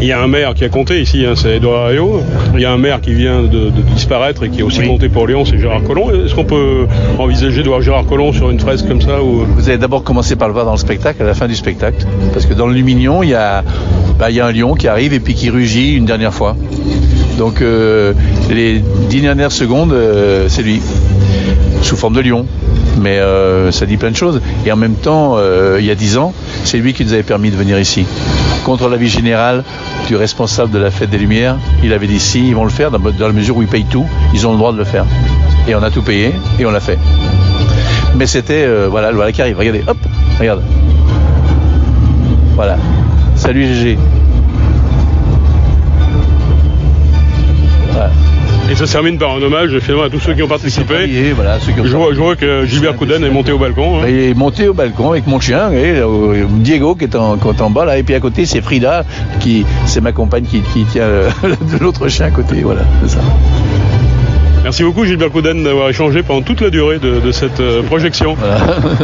Il 0.00 0.08
y 0.08 0.12
a 0.12 0.20
un 0.20 0.26
maire 0.26 0.54
qui 0.54 0.64
a 0.64 0.68
compté 0.68 1.00
ici, 1.00 1.24
hein, 1.24 1.32
c'est 1.34 1.56
Edouard 1.56 1.84
Ario. 1.84 2.20
Il 2.54 2.60
y 2.60 2.64
a 2.64 2.72
un 2.72 2.76
maire 2.76 3.00
qui 3.00 3.14
vient 3.14 3.42
de, 3.42 3.70
de 3.70 3.82
disparaître 3.94 4.42
et 4.42 4.50
qui 4.50 4.60
a 4.60 4.64
aussi 4.64 4.80
oui. 4.80 4.88
compté 4.88 5.08
pour 5.08 5.26
Lyon, 5.26 5.44
c'est 5.44 5.58
Gérard 5.58 5.82
Collomb. 5.82 6.10
Est-ce 6.10 6.34
qu'on 6.34 6.44
peut 6.44 6.86
envisager 7.18 7.62
de 7.62 7.68
voir 7.68 7.80
Gérard 7.80 8.04
Collomb 8.04 8.32
sur 8.32 8.50
une 8.50 8.60
fresque 8.60 8.86
comme 8.86 9.00
ça 9.00 9.22
ou... 9.22 9.46
Vous 9.56 9.68
allez 9.68 9.78
d'abord 9.78 10.02
commencer 10.02 10.36
par 10.36 10.48
le 10.48 10.54
voir 10.54 10.66
dans 10.66 10.72
le 10.72 10.78
spectacle, 10.78 11.22
à 11.22 11.26
la 11.26 11.34
fin 11.34 11.46
du 11.46 11.54
spectacle. 11.54 12.06
Parce 12.32 12.44
que 12.44 12.54
dans 12.54 12.66
le 12.66 12.74
Lumignon, 12.74 13.22
il 13.22 13.30
y 13.30 13.34
a, 13.34 13.64
bah, 14.18 14.30
il 14.30 14.36
y 14.36 14.40
a 14.40 14.46
un 14.46 14.52
lion 14.52 14.74
qui 14.74 14.88
arrive 14.88 15.14
et 15.14 15.20
puis 15.20 15.34
qui 15.34 15.48
rugit 15.48 15.94
une 15.94 16.04
dernière 16.04 16.34
fois. 16.34 16.56
Donc 17.38 17.62
euh, 17.62 18.12
les 18.50 18.82
dix 19.08 19.20
dernières 19.20 19.52
secondes, 19.52 19.92
euh, 19.92 20.46
c'est 20.48 20.62
lui, 20.62 20.82
sous 21.82 21.96
forme 21.96 22.14
de 22.14 22.20
lion. 22.20 22.46
Mais 23.00 23.18
euh, 23.18 23.72
ça 23.72 23.86
dit 23.86 23.96
plein 23.96 24.10
de 24.10 24.16
choses. 24.16 24.40
Et 24.66 24.72
en 24.72 24.76
même 24.76 24.94
temps, 24.94 25.36
il 25.78 25.84
y 25.84 25.90
a 25.90 25.94
dix 25.94 26.18
ans, 26.18 26.34
c'est 26.64 26.78
lui 26.78 26.92
qui 26.92 27.04
nous 27.04 27.12
avait 27.12 27.22
permis 27.22 27.50
de 27.50 27.56
venir 27.56 27.78
ici. 27.78 28.04
Contre 28.64 28.88
l'avis 28.88 29.10
général 29.10 29.62
du 30.08 30.16
responsable 30.16 30.70
de 30.70 30.78
la 30.78 30.90
Fête 30.90 31.10
des 31.10 31.18
Lumières, 31.18 31.56
il 31.82 31.92
avait 31.92 32.06
dit 32.06 32.18
si, 32.18 32.48
ils 32.48 32.54
vont 32.54 32.64
le 32.64 32.70
faire 32.70 32.90
dans, 32.90 32.98
la 32.98 33.32
mesure 33.32 33.58
où 33.58 33.62
ils 33.62 33.68
payent 33.68 33.84
tout, 33.84 34.06
ils 34.32 34.46
ont 34.46 34.52
le 34.52 34.58
droit 34.58 34.72
de 34.72 34.78
le 34.78 34.84
faire. 34.84 35.04
Et 35.68 35.74
on 35.74 35.82
a 35.82 35.90
tout 35.90 36.00
payé 36.00 36.32
et 36.58 36.64
on 36.64 36.70
l'a 36.70 36.80
fait. 36.80 36.98
Mais 38.16 38.26
c'était, 38.26 38.64
euh, 38.64 38.88
voilà, 38.90 39.12
voilà 39.12 39.32
qui 39.32 39.42
arrive. 39.42 39.58
Regardez, 39.58 39.84
hop, 39.86 39.98
regarde. 40.40 40.62
Voilà. 42.54 42.78
Salut 43.36 43.66
GG. 43.66 43.98
Se 48.86 48.92
termine 48.92 49.18
par 49.18 49.34
un 49.34 49.42
hommage 49.42 49.78
finalement 49.80 50.04
à 50.04 50.10
tous 50.10 50.20
ceux 50.20 50.34
qui 50.34 50.42
ont 50.42 50.48
participé. 50.48 50.94
Et 51.08 51.32
voilà, 51.32 51.58
ceux 51.60 51.72
qui 51.72 51.80
ont 51.80 51.84
Je 51.86 51.96
vois, 51.96 52.08
je 52.12 52.18
vois 52.20 52.36
que 52.36 52.64
Gilbert 52.66 52.96
Couden 52.96 53.24
est 53.24 53.30
monté 53.30 53.52
au 53.52 53.58
balcon. 53.58 54.00
hein. 54.00 54.06
Il 54.08 54.18
est 54.18 54.34
monté 54.34 54.68
au 54.68 54.74
balcon 54.74 55.10
avec 55.10 55.26
mon 55.26 55.40
chien, 55.40 55.70
et, 55.72 55.98
euh, 55.98 56.44
Diego 56.48 56.94
qui 56.94 57.04
est 57.04 57.16
en, 57.16 57.36
qui 57.36 57.48
est 57.48 57.60
en 57.60 57.70
bas 57.70 57.84
là, 57.84 57.98
et 57.98 58.02
puis 58.02 58.14
à 58.14 58.20
côté 58.20 58.46
c'est 58.46 58.60
Frida, 58.60 59.04
qui 59.40 59.64
c'est 59.86 60.00
ma 60.00 60.12
compagne 60.12 60.44
qui, 60.44 60.60
qui 60.60 60.84
tient 60.84 61.02
euh, 61.02 61.30
de 61.42 61.78
l'autre 61.82 62.08
chien 62.08 62.26
à 62.26 62.30
côté, 62.30 62.62
voilà, 62.62 62.82
c'est 63.02 63.16
ça. 63.16 63.20
Merci 64.62 64.82
beaucoup 64.82 65.04
Gilbert 65.04 65.30
Couden 65.30 65.62
d'avoir 65.62 65.90
échangé 65.90 66.22
pendant 66.22 66.40
toute 66.40 66.62
la 66.62 66.70
durée 66.70 66.98
de, 66.98 67.20
de 67.20 67.32
cette 67.32 67.60
euh, 67.60 67.82
projection. 67.82 68.34
Voilà. 68.40 68.58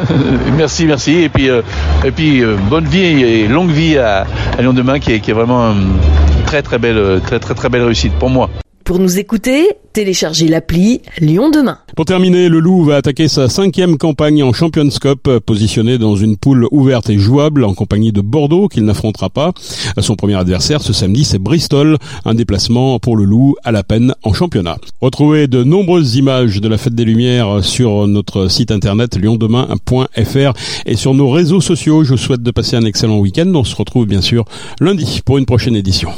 merci, 0.57 0.87
merci, 0.87 1.23
et 1.23 1.29
puis, 1.29 1.51
euh, 1.51 1.61
et 2.05 2.11
puis 2.11 2.41
euh, 2.43 2.57
bonne 2.71 2.87
vie 2.87 3.05
et 3.23 3.47
longue 3.47 3.71
vie 3.71 3.99
à, 3.99 4.27
à 4.59 4.63
Lyon 4.63 4.73
demain, 4.73 4.99
qui 4.99 5.13
est, 5.13 5.21
qui 5.21 5.31
est 5.31 5.35
vraiment 5.35 5.73
une 5.73 5.99
très 6.47 6.63
très 6.63 6.79
belle, 6.79 7.21
très 7.27 7.39
très 7.39 7.55
très 7.55 7.69
belle 7.69 7.83
réussite 7.85 8.15
pour 8.15 8.31
moi. 8.31 8.49
Pour 8.91 8.99
nous 8.99 9.21
écouter, 9.21 9.69
téléchargez 9.93 10.49
l'appli 10.49 11.01
Lyon 11.21 11.49
demain. 11.49 11.79
Pour 11.95 12.07
terminer, 12.07 12.49
le 12.49 12.59
Loup 12.59 12.83
va 12.83 12.97
attaquer 12.97 13.29
sa 13.29 13.49
cinquième 13.49 13.99
campagne 13.99 14.43
en 14.43 14.53
Champions 14.53 14.89
Cup, 15.01 15.31
positionné 15.47 15.97
dans 15.97 16.17
une 16.17 16.37
poule 16.37 16.67
ouverte 16.73 17.09
et 17.09 17.17
jouable 17.17 17.63
en 17.63 17.73
compagnie 17.73 18.11
de 18.11 18.21
Bordeaux, 18.21 18.67
qu'il 18.67 18.85
n'affrontera 18.85 19.31
pas. 19.31 19.53
Son 20.01 20.17
premier 20.17 20.35
adversaire 20.35 20.83
ce 20.83 20.93
samedi, 20.93 21.23
c'est 21.23 21.39
Bristol, 21.39 21.99
un 22.25 22.35
déplacement 22.35 22.99
pour 22.99 23.17
le 23.17 23.23
Loup 23.23 23.55
à 23.63 23.71
la 23.71 23.85
peine 23.85 24.13
en 24.25 24.33
championnat. 24.33 24.79
Retrouvez 25.01 25.47
de 25.47 25.63
nombreuses 25.63 26.17
images 26.17 26.61
de 26.61 26.67
la 26.67 26.77
Fête 26.77 26.97
des 26.97 27.05
Lumières 27.05 27.63
sur 27.63 28.09
notre 28.09 28.49
site 28.49 28.73
internet 28.73 29.15
liondemain.fr 29.15 30.53
et 30.87 30.97
sur 30.97 31.15
nos 31.15 31.31
réseaux 31.31 31.61
sociaux. 31.61 32.03
Je 32.03 32.15
vous 32.15 32.17
souhaite 32.17 32.43
de 32.43 32.51
passer 32.51 32.75
un 32.75 32.85
excellent 32.85 33.21
week-end. 33.21 33.53
On 33.55 33.63
se 33.63 33.77
retrouve 33.77 34.07
bien 34.07 34.21
sûr 34.21 34.47
lundi 34.81 35.21
pour 35.25 35.39
une 35.39 35.47
prochaine 35.47 35.77
édition. 35.77 36.11